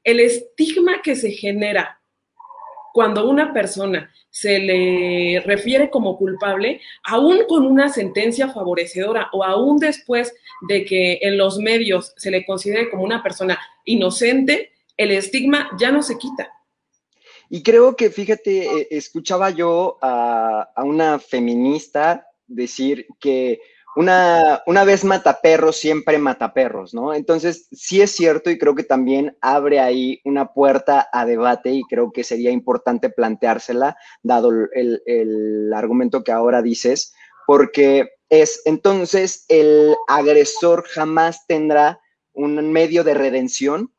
[0.04, 1.98] el estigma que se genera
[2.92, 9.78] cuando una persona se le refiere como culpable, aún con una sentencia favorecedora o aún
[9.78, 10.34] después
[10.68, 15.90] de que en los medios se le considere como una persona inocente, el estigma ya
[15.90, 16.52] no se quita.
[17.48, 23.60] Y creo que, fíjate, eh, escuchaba yo a, una feminista decir que
[23.96, 27.14] una, una, vez mata perros, siempre mata perros, ¿no?
[27.14, 31.82] Entonces, sí es cierto y creo que también abre ahí una puerta a debate y
[31.84, 37.14] creo que sería importante planteársela, dado el, el argumento que ahora dices,
[37.46, 41.98] porque es entonces el agresor jamás tendrá
[42.34, 43.90] un medio de redención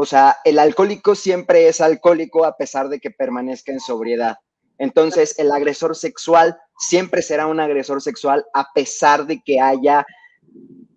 [0.00, 4.38] o sea, el alcohólico siempre es alcohólico a pesar de que permanezca en sobriedad.
[4.78, 10.06] Entonces, el agresor sexual siempre será un agresor sexual a pesar de que haya,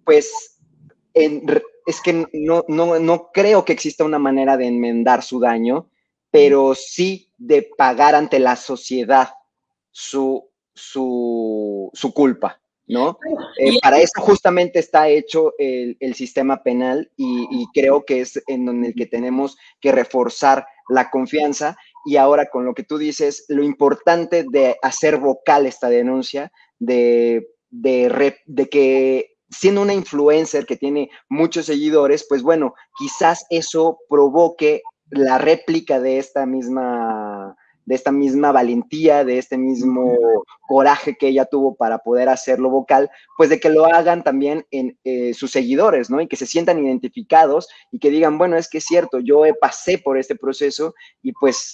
[0.06, 0.58] pues,
[1.13, 5.89] es que no, no, no creo que exista una manera de enmendar su daño,
[6.32, 9.34] pero sí de pagar ante la sociedad
[9.92, 12.62] su, su, su culpa.
[12.88, 13.17] ¿No?
[13.58, 18.93] Eh, para eso justamente está hecho el, sistema penal y, creo que es en el
[18.93, 24.46] que tenemos que reforzar la confianza y ahora con lo que tú dices, lo importante
[24.50, 31.67] de hacer vocal esta denuncia, de, de, de que siendo una influencer que tiene muchos
[31.67, 39.24] seguidores, pues bueno, quizás eso provoque la réplica de esta misma de esta misma valentía,
[39.24, 40.17] de este mismo
[40.67, 44.98] coraje que ella tuvo para poder hacerlo vocal, pues de que lo hagan también en
[45.04, 46.22] eh, sus seguidores, ¿no?
[46.22, 49.98] Y que se sientan identificados y que digan, bueno, es que es cierto, yo pasé
[49.98, 51.74] por este proceso y pues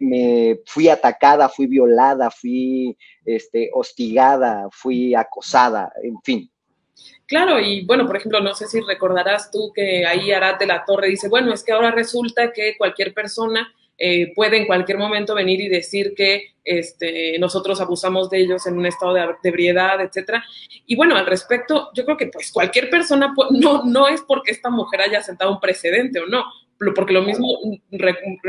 [0.00, 6.50] me, fui atacada, fui violada, fui este, hostigada, fui acosada, en fin.
[7.26, 10.84] Claro, y bueno, por ejemplo, no sé si recordarás tú que ahí Arad de la
[10.86, 15.34] Torre dice, bueno, es que ahora resulta que cualquier persona eh, puede en cualquier momento
[15.34, 20.44] venir y decir que este, nosotros abusamos de ellos en un estado de, ebriedad, etcétera.
[20.86, 24.70] Y bueno, al respecto, yo creo que pues cualquier persona, no, no es porque esta
[24.70, 26.44] mujer haya sentado un precedente o no,
[26.94, 27.58] porque lo mismo,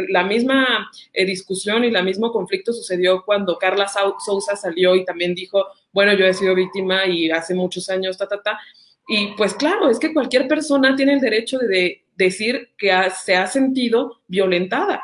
[0.10, 5.34] la misma eh, discusión y el mismo conflicto sucedió cuando Carla Sousa salió y también
[5.34, 8.60] dijo, bueno, yo he sido víctima y hace muchos años, ta, ta, ta.
[9.08, 12.92] Y pues claro, es que cualquier persona tiene el derecho de, decir que
[13.24, 15.02] se ha sentido violentada.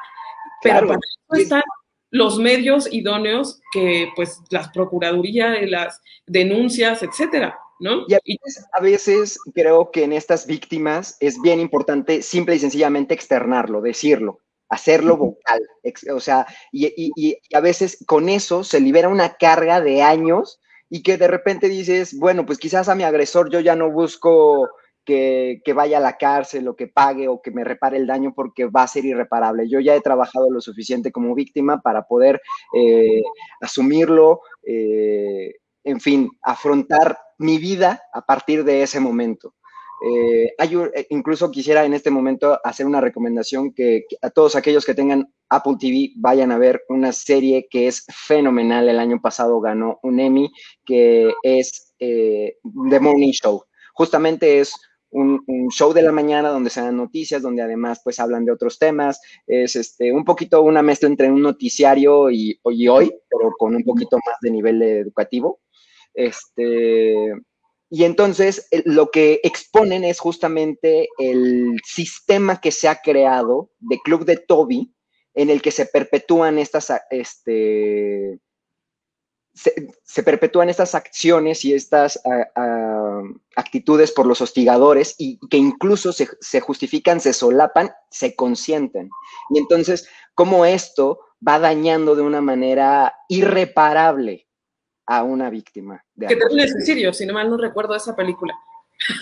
[0.73, 1.63] Pero para eso están
[2.11, 7.57] los medios idóneos que pues las procuradurías, las denuncias, etcétera.
[7.77, 8.05] ¿No?
[8.07, 13.81] Y a veces, creo que en estas víctimas es bien importante simple y sencillamente externarlo,
[13.81, 15.61] decirlo, hacerlo vocal,
[16.13, 21.03] o sea, y, y, a veces con eso se libera una carga de años y
[21.03, 24.69] que de repente dices, bueno, pues quizás a mi agresor yo ya no busco
[25.05, 28.65] que, vaya a la cárcel o que pague o que me repare el daño porque
[28.65, 29.69] va a ser irreparable.
[29.69, 32.41] Yo ya he trabajado lo suficiente como víctima para poder
[32.73, 33.21] eh,
[33.61, 39.53] asumirlo, eh, en fin, afrontar mi vida a partir de ese momento.
[40.05, 40.53] Eh,
[41.09, 45.75] incluso quisiera en este momento hacer una recomendación que, a todos aquellos que tengan Apple
[45.79, 48.89] TV vayan a ver una serie que es fenomenal.
[48.89, 50.51] El año pasado ganó un Emmy,
[50.83, 53.63] que es The Morning Show.
[53.93, 54.73] Justamente es
[55.11, 58.77] un, show de la mañana donde se dan noticias, donde además pues hablan de otros
[58.77, 59.19] temas.
[59.47, 64.17] Es este, un poquito una mezcla entre un noticiario y, hoy, pero con un poquito
[64.17, 65.61] más de nivel educativo.
[66.13, 67.33] Este,
[67.89, 74.25] y entonces lo que exponen es justamente el sistema que se ha creado de Club
[74.25, 74.93] de Toby,
[75.33, 78.39] en el que se perpetúan estas este,
[79.55, 83.21] se, perpetúan estas acciones y estas ah, ah,
[83.55, 89.09] actitudes por los hostigadores y que incluso se, justifican, se solapan, se consienten.
[89.49, 94.47] Y entonces, ¿cómo esto va dañando de una manera irreparable
[95.05, 96.03] a una víctima?
[96.13, 98.53] De que termina suicidio, si no mal no recuerdo esa película.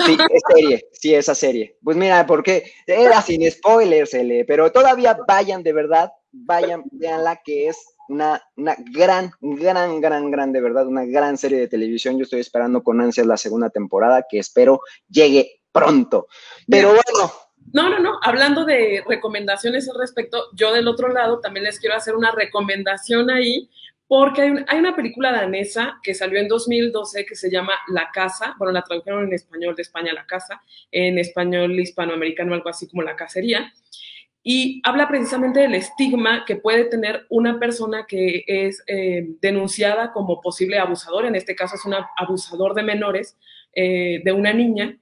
[0.06, 1.78] Sí, es serie, sí, esa serie.
[1.84, 4.12] Pues mira, porque era sin spoilers,
[4.48, 10.51] pero todavía vayan de verdad, vayan, veanla que es una, una gran, gran, gran, gran,
[10.51, 12.17] de verdad, una gran serie de televisión.
[12.17, 16.27] Yo estoy esperando con ansias la segunda temporada, que espero llegue pronto.
[16.67, 17.31] Pero bueno.
[17.71, 18.19] No, no, no.
[18.21, 23.29] Hablando de recomendaciones al respecto, yo del otro lado también les quiero hacer una recomendación
[23.29, 23.69] ahí,
[24.07, 28.53] porque hay, hay, una película danesa que salió en 2012 que se llama La Casa.
[28.59, 30.61] Bueno, la tradujeron en español de España La Casa,
[30.91, 33.73] en español hispanoamericano, algo así como La Cacería
[34.43, 40.41] y habla precisamente del estigma que puede tener una persona que es eh, denunciada como
[40.41, 43.38] posible abusador, en este caso es un abusador de menores,
[43.73, 44.99] eh, de una niña,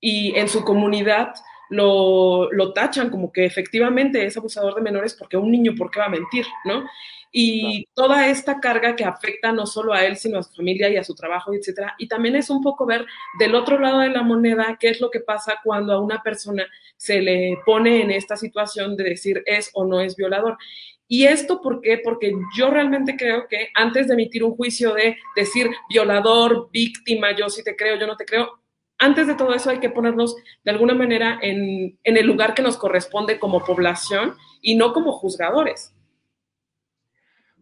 [0.00, 1.34] y en su comunidad
[1.70, 6.00] lo, lo, tachan como que efectivamente es abusador de menores porque un niño, ¿por qué
[6.00, 6.46] va a mentir?
[6.64, 6.84] ¿no?
[7.32, 10.96] Y toda esta carga que afecta no solo a él, sino a su familia y
[10.96, 11.94] a su trabajo, etcétera.
[11.98, 13.06] Y también es un poco ver
[13.38, 16.66] del otro lado de la moneda qué es lo que pasa cuando a una persona
[16.96, 20.58] se le pone en esta situación de decir es o no es violador.
[21.06, 21.98] ¿Y esto por qué?
[22.02, 27.48] Porque yo realmente creo que antes de emitir un juicio de decir violador, víctima, yo
[27.48, 28.59] sí te creo, yo no te creo,
[29.00, 32.62] antes de todo eso hay que ponernos de alguna manera en, en el lugar que
[32.62, 35.94] nos corresponde como población y no como juzgadores.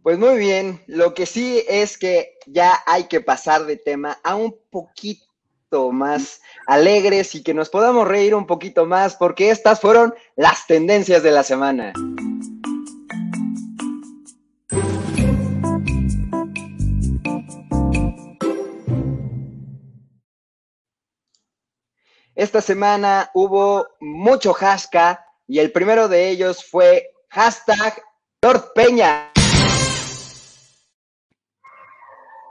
[0.03, 4.35] Pues muy bien, lo que sí es que ya hay que pasar de tema a
[4.37, 10.15] un poquito más alegres y que nos podamos reír un poquito más porque estas fueron
[10.37, 11.93] las tendencias de la semana.
[22.39, 28.01] Esta semana hubo mucho hashtag y el primero de ellos fue hashtag
[28.43, 29.28] Lord Peña.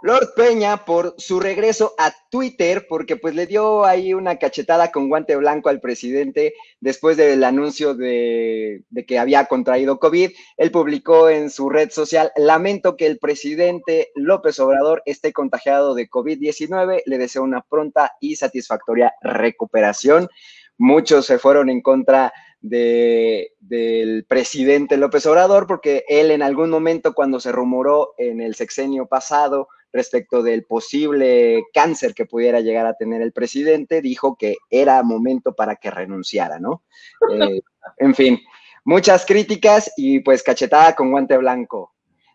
[0.07, 5.09] Lord Peña por su regreso a Twitter, porque pues le dio ahí una cachetada con
[5.09, 10.31] guante blanco al presidente después del anuncio de, que había contraído COVID.
[10.55, 16.09] Él publicó en su red social, lamento que el presidente López Obrador esté contagiado de
[16.09, 20.29] COVID-19, le deseo una pronta y satisfactoria recuperación.
[20.77, 27.13] Muchos se fueron en contra de, del presidente López Obrador, porque él en algún momento
[27.13, 32.95] cuando se rumoró en el sexenio pasado respecto del posible cáncer que pudiera llegar a
[32.95, 36.83] tener el presidente, dijo que era momento para que renunciara, ¿no?
[37.49, 37.61] Eh,
[37.97, 38.39] en fin,
[38.83, 41.93] muchas críticas y pues cachetada con guante blanco.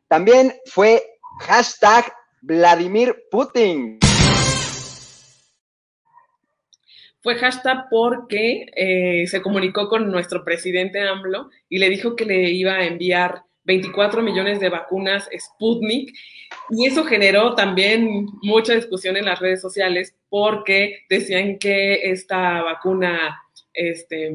[0.08, 1.02] También fue
[1.40, 3.98] hashtag Vladimir Putin.
[7.22, 12.50] Fue hashtag porque eh, se comunicó con nuestro presidente AMLO y le dijo que le
[12.50, 16.14] iba a enviar 24 millones de vacunas Sputnik.
[16.70, 23.40] Y eso generó también mucha discusión en las redes sociales porque decían que esta vacuna
[23.72, 24.34] este,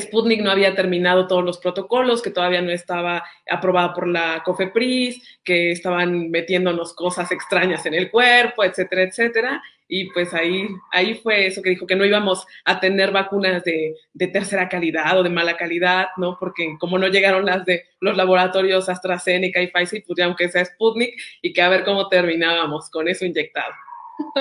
[0.00, 5.40] Sputnik no había terminado todos los protocolos, que todavía no estaba aprobado por la COFEPRIS,
[5.44, 9.62] que estaban metiéndonos cosas extrañas en el cuerpo, etcétera, etcétera.
[9.86, 13.94] Y pues ahí, ahí fue eso que dijo, que no íbamos a tener vacunas de,
[14.14, 16.36] de tercera calidad o de mala calidad, ¿no?
[16.38, 20.64] Porque como no llegaron las de los laboratorios AstraZeneca y Pfizer, pues ya aunque sea
[20.64, 23.74] Sputnik, y que a ver cómo terminábamos con eso inyectado.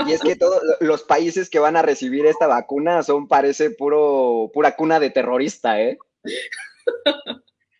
[0.07, 4.51] Y es que todos los países que van a recibir esta vacuna son, parece, puro,
[4.53, 5.97] pura cuna de terrorista, ¿eh?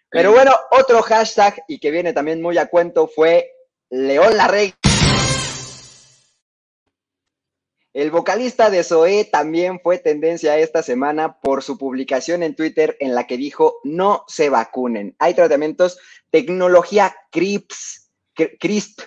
[0.10, 3.52] Pero bueno, otro hashtag y que viene también muy a cuento fue
[3.90, 4.76] León Larregui.
[7.94, 13.14] El vocalista de Zoé también fue tendencia esta semana por su publicación en Twitter en
[13.14, 15.16] la que dijo no se vacunen.
[15.20, 16.00] Hay tratamientos,
[16.32, 17.72] tecnología CRISP,
[18.60, 19.02] CRISP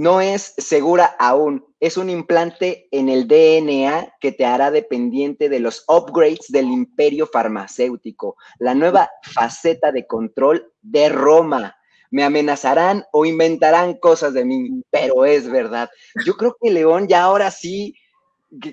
[0.00, 1.62] no es segura aún.
[1.78, 7.26] Es un implante en el DNA que te hará dependiente de los upgrades del imperio
[7.26, 11.76] farmacéutico, la nueva faceta de control de Roma.
[12.10, 15.90] Me amenazarán o inventarán cosas de mí, pero es verdad.
[16.24, 17.94] Yo creo que León ya ahora sí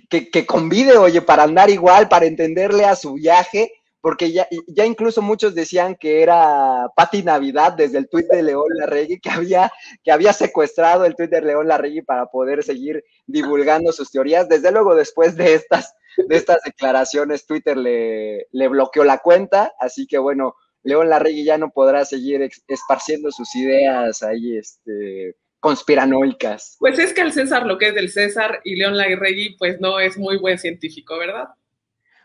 [0.09, 4.85] que, que, convide, oye, para andar igual, para entenderle a su viaje, porque ya, ya
[4.85, 9.71] incluso muchos decían que era Pati Navidad desde el tuit de León Larregui, que había,
[10.03, 14.47] que había secuestrado el tuit de León Larregui para poder seguir divulgando sus teorías.
[14.47, 20.07] Desde luego, después de estas, de estas declaraciones, Twitter le, le bloqueó la cuenta, así
[20.07, 26.77] que bueno, León Larregui ya no podrá seguir esparciendo sus ideas ahí, este, conspiranoicas.
[26.79, 29.99] Pues es que el César lo que es del César y León Larregui pues no
[29.99, 31.45] es muy buen científico, ¿verdad?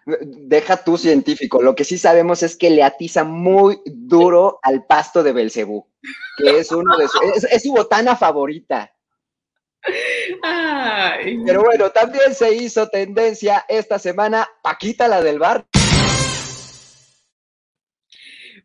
[0.05, 5.23] Deja tú científico, lo que sí sabemos es que le atiza muy duro al pasto
[5.23, 5.87] de Belcebú,
[6.39, 8.93] que es uno de su, es, su botana favorita.
[11.45, 15.67] Pero bueno, también se hizo tendencia esta semana Paquita la del bar.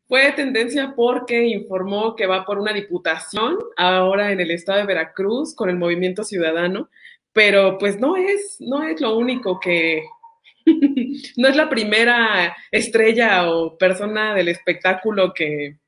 [0.08, 5.54] Fue tendencia porque informó que va por una diputación ahora en el estado de Veracruz
[5.54, 6.90] con el Movimiento Ciudadano,
[7.34, 10.04] pero pues no es, no es lo único que,
[11.38, 15.80] no es la primera estrella o persona del espectáculo que,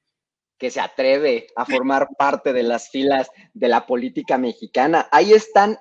[0.58, 5.08] que se atreve a formar parte de las filas de la política mexicana.
[5.12, 5.78] Ahí están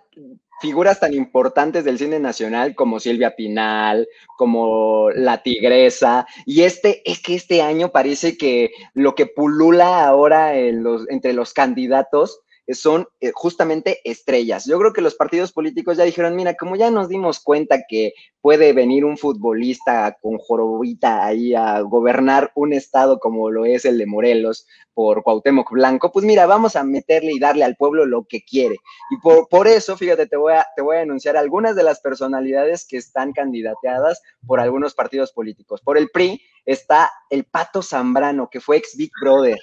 [0.60, 7.22] figuras tan importantes del cine nacional como Silvia Pinal, como La Tigresa, y este es
[7.22, 12.40] que este año parece que lo que pulula ahora entre los candidatos
[12.74, 14.66] son eh, justamente estrellas.
[14.66, 18.12] Yo creo que los partidos políticos ya dijeron, mira, como ya nos dimos cuenta que
[18.40, 23.98] puede venir un futbolista con jorobita ahí a gobernar un estado como lo es el
[23.98, 28.24] de Morelos por Cuauhtémoc Blanco, pues mira, vamos a meterle y darle al pueblo lo
[28.24, 28.76] que quiere.
[29.10, 32.00] Y por, por eso, fíjate, te voy, a, te voy a anunciar algunas de las
[32.00, 35.80] personalidades que están candidateadas por algunos partidos políticos.
[35.80, 39.58] Por el PRI está el Pato Zambrano, que fue ex Big Brother.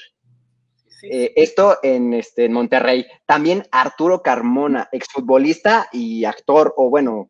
[1.03, 3.05] Eh, esto en, este, en Monterrey.
[3.25, 7.29] También Arturo Carmona, exfutbolista y actor, o bueno,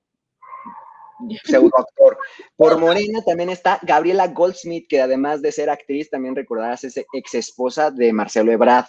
[1.44, 2.18] pseudo actor.
[2.56, 7.36] Por Morena también está Gabriela Goldsmith, que además de ser actriz, también recordarás es ex
[7.36, 8.88] esposa de Marcelo Ebrard.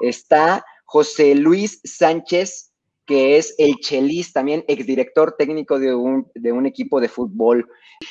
[0.00, 2.73] Está José Luis Sánchez,
[3.06, 7.68] que es el Chelis, también exdirector técnico de un, de un equipo de fútbol.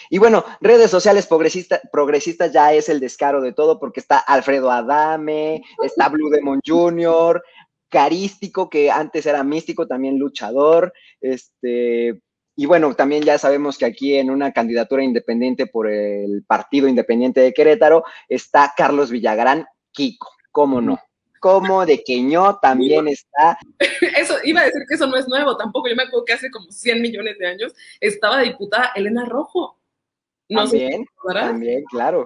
[0.09, 4.71] Y bueno, redes sociales progresistas progresistas ya es el descaro de todo, porque está Alfredo
[4.71, 7.41] Adame, está Blue Demon Jr.,
[7.89, 12.19] Carístico, que antes era místico, también luchador, este,
[12.55, 17.41] y bueno, también ya sabemos que aquí en una candidatura independiente por el Partido Independiente
[17.41, 20.99] de Querétaro está Carlos Villagrán, Kiko, ¿cómo no?
[21.43, 23.57] Como de Queñó también está.
[24.17, 25.89] Eso, iba a decir que eso no es nuevo tampoco.
[25.89, 29.77] Yo me acuerdo que hace como 100 millones de años estaba diputada Elena Rojo.
[30.47, 32.25] No también, también, claro.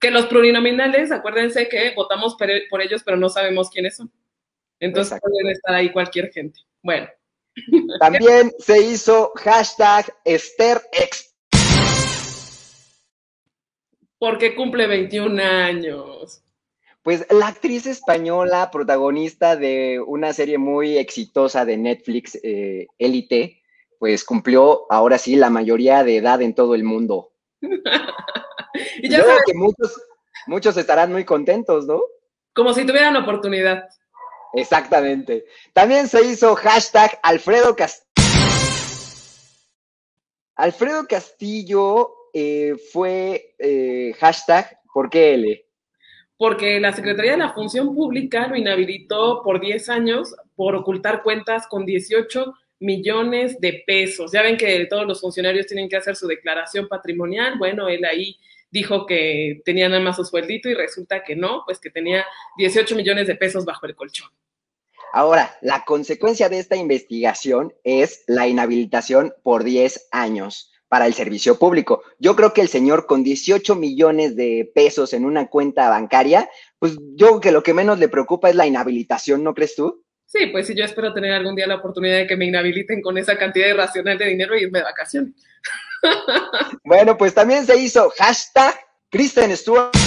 [0.00, 4.10] Que los plurinominales, acuérdense que votamos por ellos, pero no sabemos quiénes son.
[4.80, 6.60] Entonces pueden estar ahí cualquier gente.
[6.82, 7.06] Bueno.
[8.00, 11.34] También se hizo hashtag EstherX.
[14.18, 16.42] Porque cumple 21 años.
[17.06, 23.62] Pues la actriz española, protagonista de una serie muy exitosa de Netflix, eh, Élite,
[24.00, 27.30] pues cumplió ahora sí la mayoría de edad en todo el mundo.
[27.62, 30.02] y ya que muchos,
[30.48, 32.02] muchos estarán muy contentos, ¿no?
[32.52, 33.84] Como si tuvieran oportunidad.
[34.54, 35.44] Exactamente.
[35.72, 38.10] También se hizo hashtag Alfredo Castillo.
[40.56, 45.65] Alfredo Castillo eh, fue eh, hashtag, ¿por qué L?
[46.38, 51.66] Porque la Secretaría de la Función Pública lo inhabilitó por 10 años por ocultar cuentas
[51.66, 54.32] con 18 millones de pesos.
[54.32, 57.58] Ya ven que todos los funcionarios tienen que hacer su declaración patrimonial.
[57.58, 58.36] Bueno, él ahí
[58.70, 62.26] dijo que tenía nada más su sueldito y resulta que no, pues que tenía
[62.58, 64.28] 18 millones de pesos bajo el colchón.
[65.12, 71.58] Ahora, la consecuencia de esta investigación es la inhabilitación por 10 años para el servicio
[71.58, 72.02] público.
[72.18, 76.96] Yo creo que el señor con 18 millones de pesos en una cuenta bancaria, pues
[77.14, 80.04] yo creo que lo que menos le preocupa es la inhabilitación, ¿no crees tú?
[80.26, 83.16] Sí, pues sí, yo espero tener algún día la oportunidad de que me inhabiliten con
[83.16, 85.34] esa cantidad irracional de dinero y irme de vacaciones.
[86.84, 88.74] bueno, pues también se hizo hashtag
[89.08, 90.05] Kristen Stewart.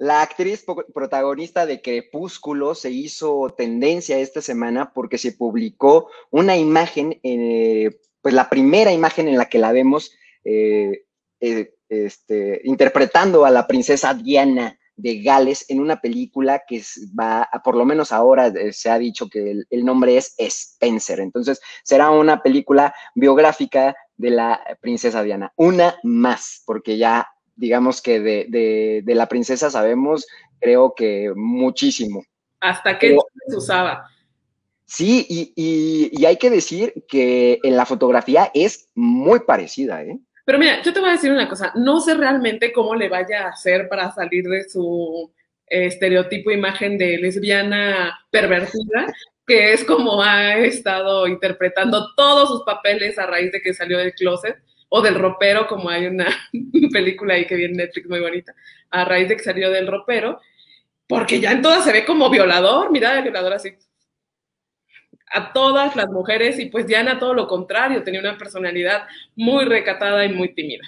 [0.00, 7.20] La actriz protagonista de Crepúsculo se hizo tendencia esta semana porque se publicó una imagen,
[7.22, 11.04] eh, pues la primera imagen en la que la vemos eh,
[11.40, 16.82] eh, este, interpretando a la princesa Diana de Gales en una película que
[17.18, 21.20] va, por lo menos ahora se ha dicho que el, nombre es Spencer.
[21.20, 25.52] Entonces será una película biográfica de la princesa Diana.
[25.56, 27.28] Una más, porque ya
[27.60, 30.26] digamos que de, la princesa sabemos,
[30.58, 32.24] creo que muchísimo.
[32.58, 34.06] Hasta que se usaba.
[34.86, 40.18] Sí, y, hay que decir que en la fotografía es muy parecida, ¿eh?
[40.46, 43.44] Pero mira, yo te voy a decir una cosa, no sé realmente cómo le vaya
[43.44, 45.30] a hacer para salir de su
[45.66, 49.06] estereotipo imagen de lesbiana pervertida,
[49.46, 54.14] que es como ha estado interpretando todos sus papeles a raíz de que salió del
[54.14, 54.56] closet
[54.90, 56.28] o del ropero, como hay una
[56.92, 58.54] película ahí que viene en Netflix muy bonita,
[58.90, 60.40] a raíz de que salió del ropero,
[61.08, 63.72] porque ya en todas se ve como violador, mira el violador así.
[65.32, 70.24] A todas las mujeres, y pues Diana todo lo contrario, tenía una personalidad muy recatada
[70.24, 70.84] y muy tímida.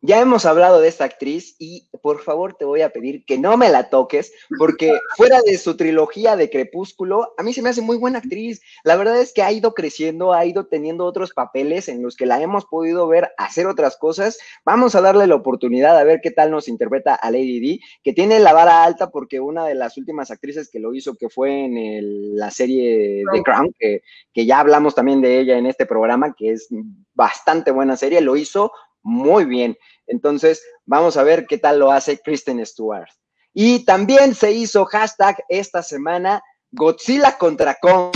[0.00, 3.56] Ya hemos hablado de esta actriz y por favor te voy a pedir que no
[3.56, 7.80] me la toques porque fuera de su trilogía de Crepúsculo, a mí se me hace
[7.80, 8.60] muy buena actriz.
[8.84, 12.26] La verdad es que ha ido creciendo, ha ido teniendo otros papeles en los que
[12.26, 14.38] la hemos podido ver hacer otras cosas.
[14.64, 18.12] Vamos a darle la oportunidad a ver qué tal nos interpreta a Lady D, que
[18.12, 21.64] tiene la vara alta porque una de las últimas actrices que lo hizo, que fue
[21.64, 26.34] en la serie The Crown, que, que ya hablamos también de ella en este programa,
[26.38, 26.68] que es
[27.14, 28.70] bastante buena serie, lo hizo
[29.08, 29.76] muy bien.
[30.06, 33.08] Entonces, vamos a ver qué tal lo hace Kristen Stewart.
[33.54, 38.12] Y también se hizo hashtag esta semana Godzilla contra Kong.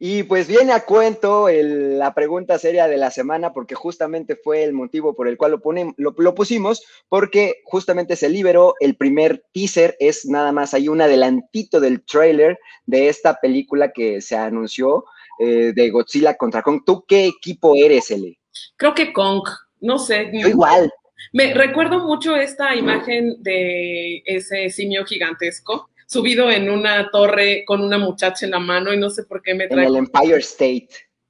[0.00, 4.72] Y pues viene a cuento la pregunta seria de la semana, porque justamente fue el
[4.72, 5.60] motivo por el cual
[5.96, 11.02] lo, lo, pusimos, porque justamente se liberó el primer teaser, es nada más hay un
[11.02, 15.04] adelantito del trailer de esta película que se anunció
[15.38, 16.82] eh, de Godzilla contra Kong.
[16.84, 18.38] ¿Tú qué equipo eres, Eli?
[18.76, 19.42] Creo que Kong,
[19.80, 20.30] no sé.
[20.32, 20.90] igual.
[21.32, 27.98] Me recuerdo mucho esta imagen de ese simio gigantesco subido en una torre con una
[27.98, 29.84] muchacha en la mano y no sé por qué me trae.
[29.86, 30.88] En el Empire State.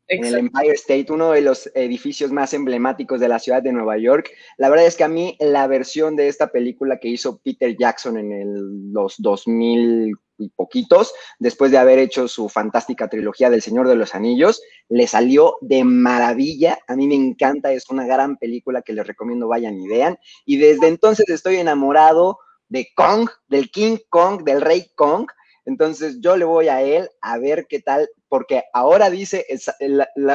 [0.08, 3.98] En el Empire State, uno de los edificios más emblemáticos de la ciudad de Nueva
[3.98, 4.30] York.
[4.56, 8.16] La verdad es que a mí la versión de esta película que hizo Peter Jackson
[8.16, 13.88] en el, los 2000 y poquitos, después de haber hecho su fantástica trilogía del Señor
[13.88, 16.78] de los Anillos, le salió de maravilla.
[16.86, 20.18] A mí me encanta, es una gran película que les recomiendo vayan y vean.
[20.46, 22.38] Y desde entonces estoy enamorado
[22.68, 25.26] de Kong, del King Kong, del Rey Kong.
[25.68, 29.44] Entonces yo le voy a él a ver qué tal, porque ahora dice,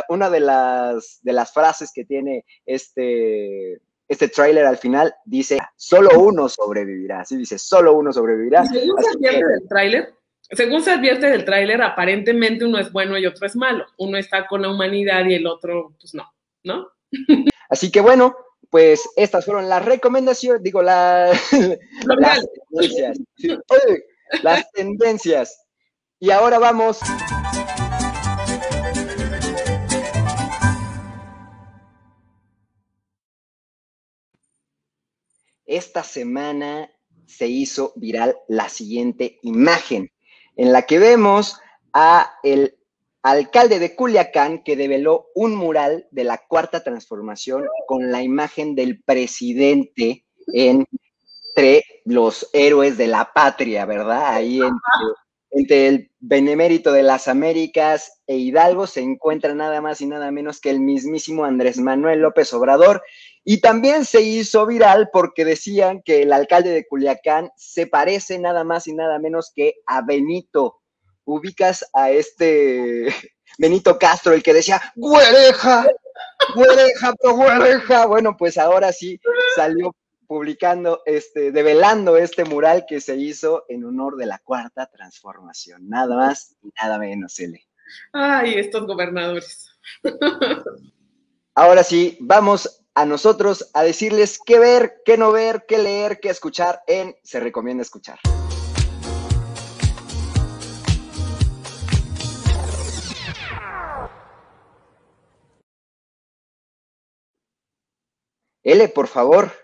[0.07, 6.19] una de las, de las frases que tiene este, este tráiler al final dice, solo
[6.19, 8.63] uno sobrevivirá, así dice, solo uno sobrevivirá.
[8.67, 10.13] Según se advierte del tráiler,
[10.51, 13.87] según se advierte del tráiler, aparentemente uno es bueno y otro es malo.
[13.97, 16.31] Uno está con la humanidad y el otro, pues no,
[16.63, 16.89] ¿no?
[17.69, 18.35] Así que bueno,
[18.69, 21.49] pues estas fueron las recomendaciones, digo, las
[22.69, 23.17] tendencias.
[24.41, 25.67] las tendencias.
[26.19, 26.99] Y ahora vamos
[35.65, 36.91] esta semana
[37.25, 40.11] se hizo viral la siguiente imagen,
[40.55, 41.59] en la que vemos
[41.93, 42.77] a el
[43.23, 49.01] alcalde de Culiacán que develó un mural de la cuarta transformación con la imagen del
[49.01, 50.25] presidente
[51.55, 54.33] entre los héroes de la patria, ¿verdad?
[54.33, 54.59] Ahí
[55.51, 60.59] entre el benemérito de las Américas e Hidalgo se encuentra nada más y nada menos
[60.59, 63.03] que el mismísimo Andrés Manuel López Obrador.
[63.43, 68.63] Y también se hizo viral porque decían que el alcalde de Culiacán se parece nada
[68.63, 70.79] más y nada menos que a Benito.
[71.25, 73.13] Ubicas a este
[73.59, 75.85] Benito Castro, el que decía, güereja,
[76.55, 78.05] güereja, güereja.
[78.07, 79.19] Bueno, pues ahora sí
[79.55, 79.93] salió
[80.27, 85.87] publicando, este, develando este mural que se hizo en honor de la cuarta transformación.
[85.89, 87.61] Nada más y nada menos, L.
[88.11, 89.69] Ay, estos gobernadores.
[91.55, 96.29] Ahora sí, vamos a nosotros a decirles qué ver, qué no ver, qué leer, qué
[96.29, 98.19] escuchar en Se Recomienda Escuchar.
[108.63, 109.62] L, por favor.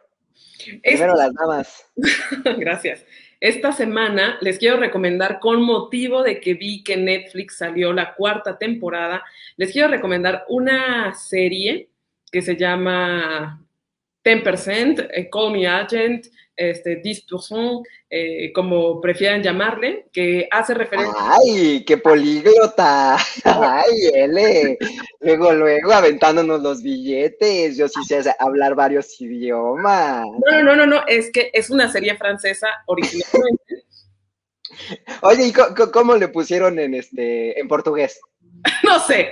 [0.83, 1.85] Primero las damas.
[2.57, 3.05] Gracias.
[3.39, 8.57] Esta semana les quiero recomendar, con motivo de que vi que Netflix salió la cuarta
[8.57, 9.23] temporada,
[9.55, 11.89] les quiero recomendar una serie
[12.31, 13.65] que se llama
[14.23, 16.27] 10%, eh, Call Me Agent,
[16.59, 21.15] este, 10%, eh, como prefieran llamarle, que hace referencia...
[21.17, 23.15] ¡Ay, qué políglota!
[23.45, 24.77] ¡Ay, L!
[25.21, 27.77] Luego, luego, aventándonos los billetes.
[27.77, 30.25] Yo sí sé hablar varios idiomas.
[30.51, 33.85] No, no, no, no, es que es una serie francesa originalmente.
[35.21, 38.19] Oye, ¿y cómo, le pusieron en, este, en portugués?
[38.83, 39.31] no sé.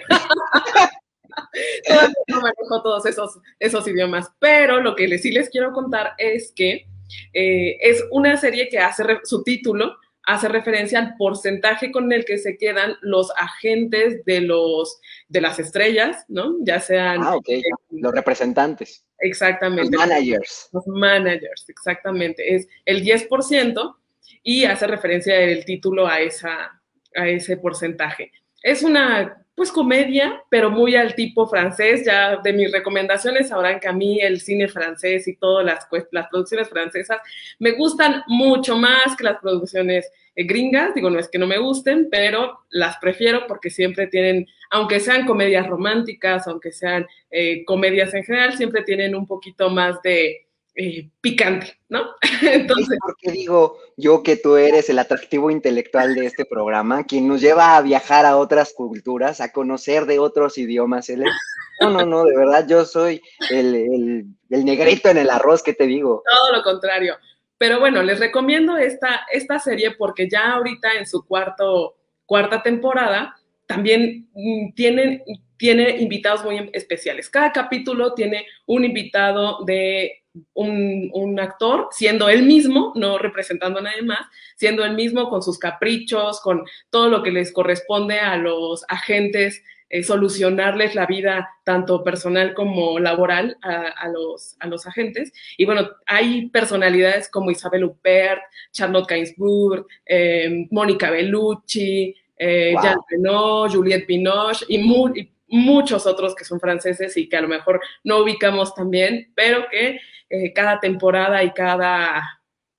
[2.29, 6.87] no manejo todos esos, esos idiomas, pero lo que sí les quiero contar es que
[7.33, 9.97] eh, es una serie que hace su título
[10.27, 14.99] hace referencia al porcentaje con el que se quedan los agentes de los
[15.29, 16.57] de las estrellas, ¿no?
[16.59, 17.63] Ya sean ah, okay.
[17.91, 19.05] los representantes.
[19.19, 19.89] Exactamente.
[19.95, 20.69] Los managers.
[20.73, 22.55] Los managers, exactamente.
[22.55, 23.95] Es el 10%
[24.43, 26.81] y hace referencia el título a esa
[27.15, 28.31] a ese porcentaje.
[28.61, 32.05] Es una pues comedia, pero muy al tipo francés.
[32.05, 36.27] Ya de mis recomendaciones sabrán que a mí el cine francés y todas las, las
[36.27, 37.17] producciones francesas
[37.57, 40.93] me gustan mucho más que las producciones eh, gringas.
[40.93, 45.25] Digo, no es que no me gusten, pero las prefiero porque siempre tienen, aunque sean
[45.25, 50.46] comedias románticas, aunque sean eh, comedias en general, siempre tienen un poquito más de
[50.79, 52.01] eh, picante, ¿no?
[52.43, 52.99] Entonces.
[53.01, 57.75] Porque digo yo que tú eres el atractivo intelectual de este programa, quien nos lleva
[57.75, 61.07] a viajar a otras culturas, a conocer de otros idiomas.
[61.79, 63.21] No, no, no, de verdad, yo soy
[63.51, 66.23] el, negrito en el arroz, ¿qué te digo?
[66.27, 67.17] Todo lo contrario.
[67.59, 73.35] Pero bueno, les recomiendo esta, esta serie porque ya ahorita en su cuarto, cuarta temporada
[73.67, 75.21] también mm, tienen,
[75.55, 77.29] tiene invitados muy especiales.
[77.29, 80.23] Cada capítulo tiene un invitado de
[80.53, 84.21] un, actor siendo él mismo, no representando a nadie más,
[84.55, 89.63] siendo él mismo con sus caprichos, con todo lo que les corresponde a los agentes,
[89.89, 95.31] eh, solucionarles la vida tanto personal como laboral a, los, a los agentes.
[95.57, 103.69] Y bueno, hay personalidades como Isabel Huppert, Charlotte Gainsbourg, eh, Mónica Bellucci, eh, Jean Reno,
[103.69, 108.19] Juliette Binoche y, y muchos otros que son franceses y que a lo mejor no
[108.19, 112.23] ubicamos también, pero que eh, cada temporada y cada,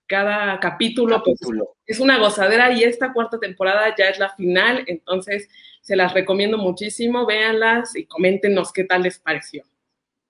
[0.07, 1.38] cada capítulo, Pues,
[1.86, 5.49] es una gozadera y esta cuarta temporada ya es la final, entonces
[5.80, 9.64] se las recomiendo muchísimo, véanlas y coméntenos qué tal les pareció.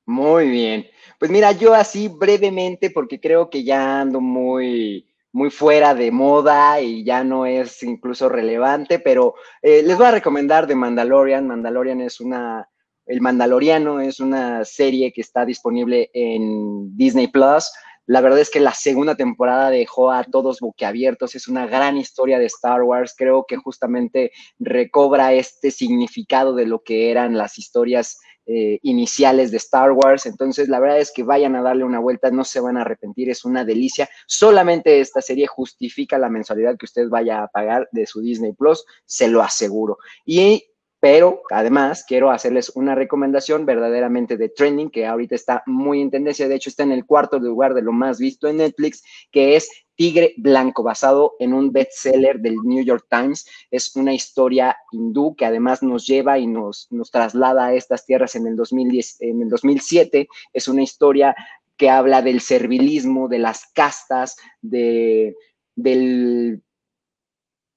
[0.06, 0.86] Muy bien.
[1.18, 6.80] Pues mira, yo así brevemente, porque creo que ya ando muy, muy fuera de moda
[6.80, 11.46] y ya no es incluso relevante, pero eh, les voy a recomendar The Mandalorian.
[11.46, 12.68] Mandalorian es una
[13.08, 17.72] el Mandaloriano es una serie que está disponible en Disney Plus.
[18.04, 21.34] La verdad es que la segunda temporada dejó a todos boquiabiertos.
[21.34, 23.14] Es una gran historia de Star Wars.
[23.16, 29.58] Creo que justamente recobra este significado de lo que eran las historias eh, iniciales de
[29.58, 30.26] Star Wars.
[30.26, 33.30] Entonces, la verdad es que vayan a darle una vuelta, no se van a arrepentir,
[33.30, 34.08] es una delicia.
[34.26, 38.84] Solamente esta serie justifica la mensualidad que usted vaya a pagar de su Disney Plus,
[39.04, 39.98] se lo aseguro.
[40.24, 40.64] Y
[41.00, 46.48] pero además quiero hacerles una recomendación verdaderamente de trending que ahorita está muy en tendencia.
[46.48, 49.70] De hecho, está en el cuarto lugar de lo más visto en Netflix, que es
[49.94, 53.46] Tigre Blanco, basado en un bestseller del New York Times.
[53.70, 58.34] Es una historia hindú que además nos lleva y nos, nos traslada a estas tierras
[58.34, 60.28] en el, 2010, en el 2007.
[60.52, 61.34] Es una historia
[61.76, 65.36] que habla del servilismo, de las castas, de,
[65.76, 66.62] del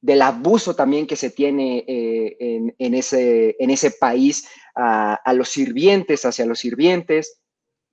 [0.01, 6.25] del abuso también que se tiene eh, en, ese, en ese país a, los sirvientes,
[6.25, 7.39] hacia los sirvientes,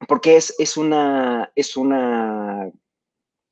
[0.06, 2.70] porque es, es, una, es una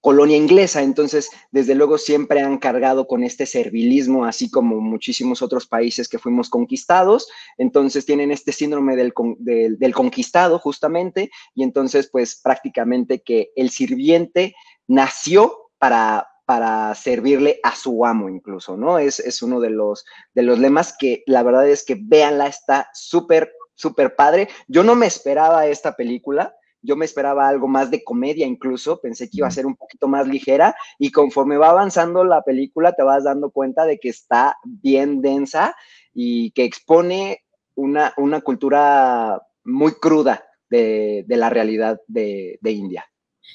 [0.01, 5.67] colonia inglesa, entonces desde luego siempre han cargado con este servilismo, así como muchísimos otros
[5.67, 7.29] países que fuimos conquistados,
[7.59, 13.71] entonces tienen este síndrome del, del, del conquistado justamente, y entonces pues prácticamente que el
[13.71, 14.55] sirviente
[14.87, 18.99] nació para, para servirle a su amo incluso, ¿no?
[18.99, 22.89] Es, es uno de los, de los lemas que la verdad es que véanla, está
[22.95, 24.49] súper, súper padre.
[24.69, 29.29] Yo no me esperaba esta película, yo me esperaba algo más de comedia incluso, pensé
[29.29, 33.03] que iba a ser un poquito más ligera y conforme va avanzando la película te
[33.03, 35.75] vas dando cuenta de que está bien densa
[36.15, 37.43] y que expone
[37.75, 43.05] una, una cultura muy cruda de, la realidad de, India.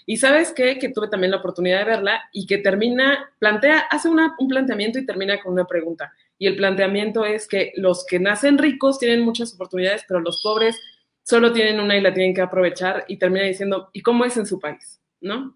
[0.06, 0.80] Y sabes qué?
[0.80, 5.06] Que tuve también la oportunidad de verla y que termina, plantea, hace un planteamiento y
[5.06, 6.14] termina con una pregunta.
[6.38, 10.80] Y el planteamiento es que los que nacen ricos tienen muchas oportunidades, pero los pobres
[11.24, 14.48] solo tienen una y la tienen que aprovechar y termina diciendo, ¿y cómo es en
[14.48, 15.00] su país?
[15.22, 15.56] ¿No?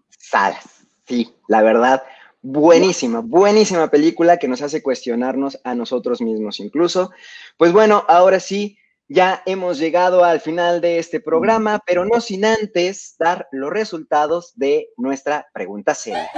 [1.06, 2.04] Sí, la verdad,
[2.40, 7.10] buenísima, buenísima película que nos hace cuestionarnos a nosotros mismos incluso.
[7.56, 8.78] Pues bueno, ahora sí,
[9.08, 14.52] ya hemos llegado al final de este programa, pero no sin antes dar los resultados
[14.56, 16.28] de nuestra pregunta seria.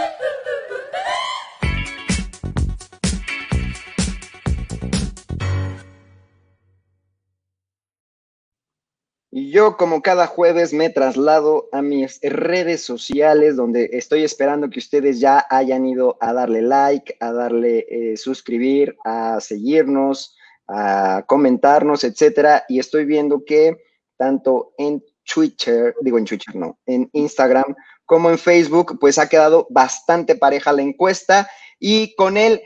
[9.31, 14.81] Y yo, como cada jueves, me traslado a mis redes sociales, donde estoy esperando que
[14.81, 20.38] ustedes ya hayan ido a darle like, a darle eh, suscribir, a seguirnos,
[20.69, 22.65] a comentarnos, etcétera.
[22.69, 23.77] Y estoy viendo que
[24.17, 29.67] tanto en Twitter, digo en Twitter, no, en Instagram como en Facebook, pues ha quedado
[29.69, 32.63] bastante pareja la encuesta y con el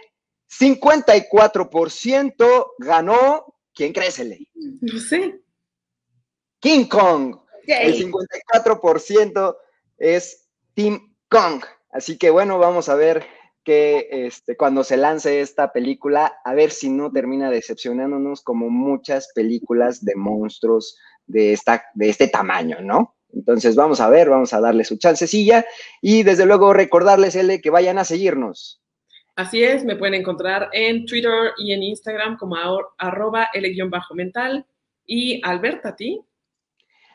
[0.48, 4.46] 54% ganó, ¿quién créesele?
[4.54, 5.40] No sé.
[6.60, 7.38] King Kong.
[7.66, 9.56] El 54%
[9.98, 11.64] es Team Kong.
[11.90, 13.26] Así que bueno, vamos a ver
[13.64, 19.32] que este, cuando se lance esta película, a ver si no termina decepcionándonos como muchas
[19.34, 23.16] películas de monstruos de, esta, de este tamaño, ¿no?
[23.32, 25.64] Entonces vamos a ver, vamos a darle su chancecilla
[26.00, 28.82] y desde luego recordarles, L, que vayan a seguirnos.
[29.34, 32.56] Así es, me pueden encontrar en Twitter y en Instagram como
[32.98, 34.66] arroba L-mental.
[35.06, 36.20] Y Alberta, ¿a ti?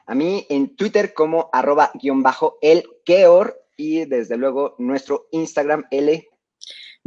[0.08, 5.86] A mí en Twitter como arroba guion bajo el Keor y desde luego nuestro Instagram
[5.91, 6.28] L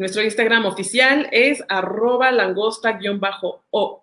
[0.01, 4.01] nuestro Instagram oficial es arroba langosta-of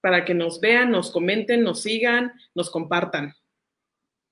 [0.00, 3.34] para que nos vean, nos comenten, nos sigan, nos compartan.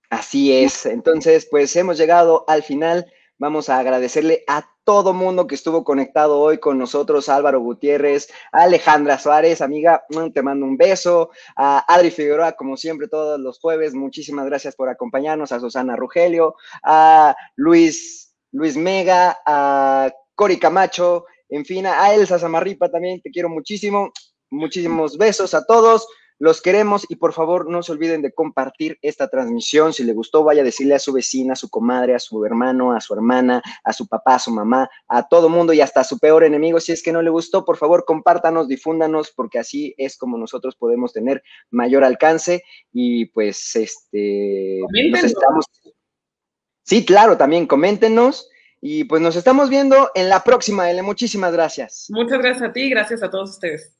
[0.09, 0.87] Así es.
[0.87, 3.13] Entonces, pues hemos llegado al final.
[3.39, 9.19] Vamos a agradecerle a todo mundo que estuvo conectado hoy con nosotros, Álvaro Gutiérrez, Alejandra
[9.19, 13.95] Suárez, amiga, mm, te mando un beso, a Adri Figueroa, como siempre, todos los jueves,
[13.95, 16.55] muchísimas gracias por acompañarnos, a Susana Rugelio,
[16.85, 23.49] a Luis, Luis Mega, a Cori Camacho, en fin, a Elsa Zamarripa también, te quiero
[23.49, 24.13] muchísimo.
[24.51, 26.07] Muchísimos besos a todos.
[26.39, 29.93] Los queremos y por favor no se olviden de compartir esta transmisión.
[29.93, 32.93] Si le gustó, vaya a decirle a su vecina, a su comadre, a su hermano,
[32.93, 36.05] a su hermana, a su papá, a su mamá, a todo mundo y hasta a
[36.05, 36.79] su peor enemigo.
[36.79, 40.77] Si es que no le gustó, por favor compártanos, difúndanos, porque así es como nosotros
[40.77, 42.63] podemos tener mayor alcance
[42.93, 44.79] y pues este...
[44.83, 44.93] Nos
[46.85, 48.49] Sí, claro, también coméntenos
[48.81, 51.03] y pues nos estamos viendo en la próxima, L.
[51.03, 52.07] Muchísimas gracias.
[52.11, 53.97] Muchas gracias a ti y gracias a todos ustedes.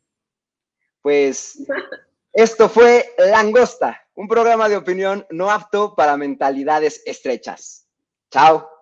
[1.03, 1.59] Pues
[2.33, 7.87] esto fue Langosta, un programa de opinión no apto para mentalidades estrechas.
[8.31, 8.78] Chao.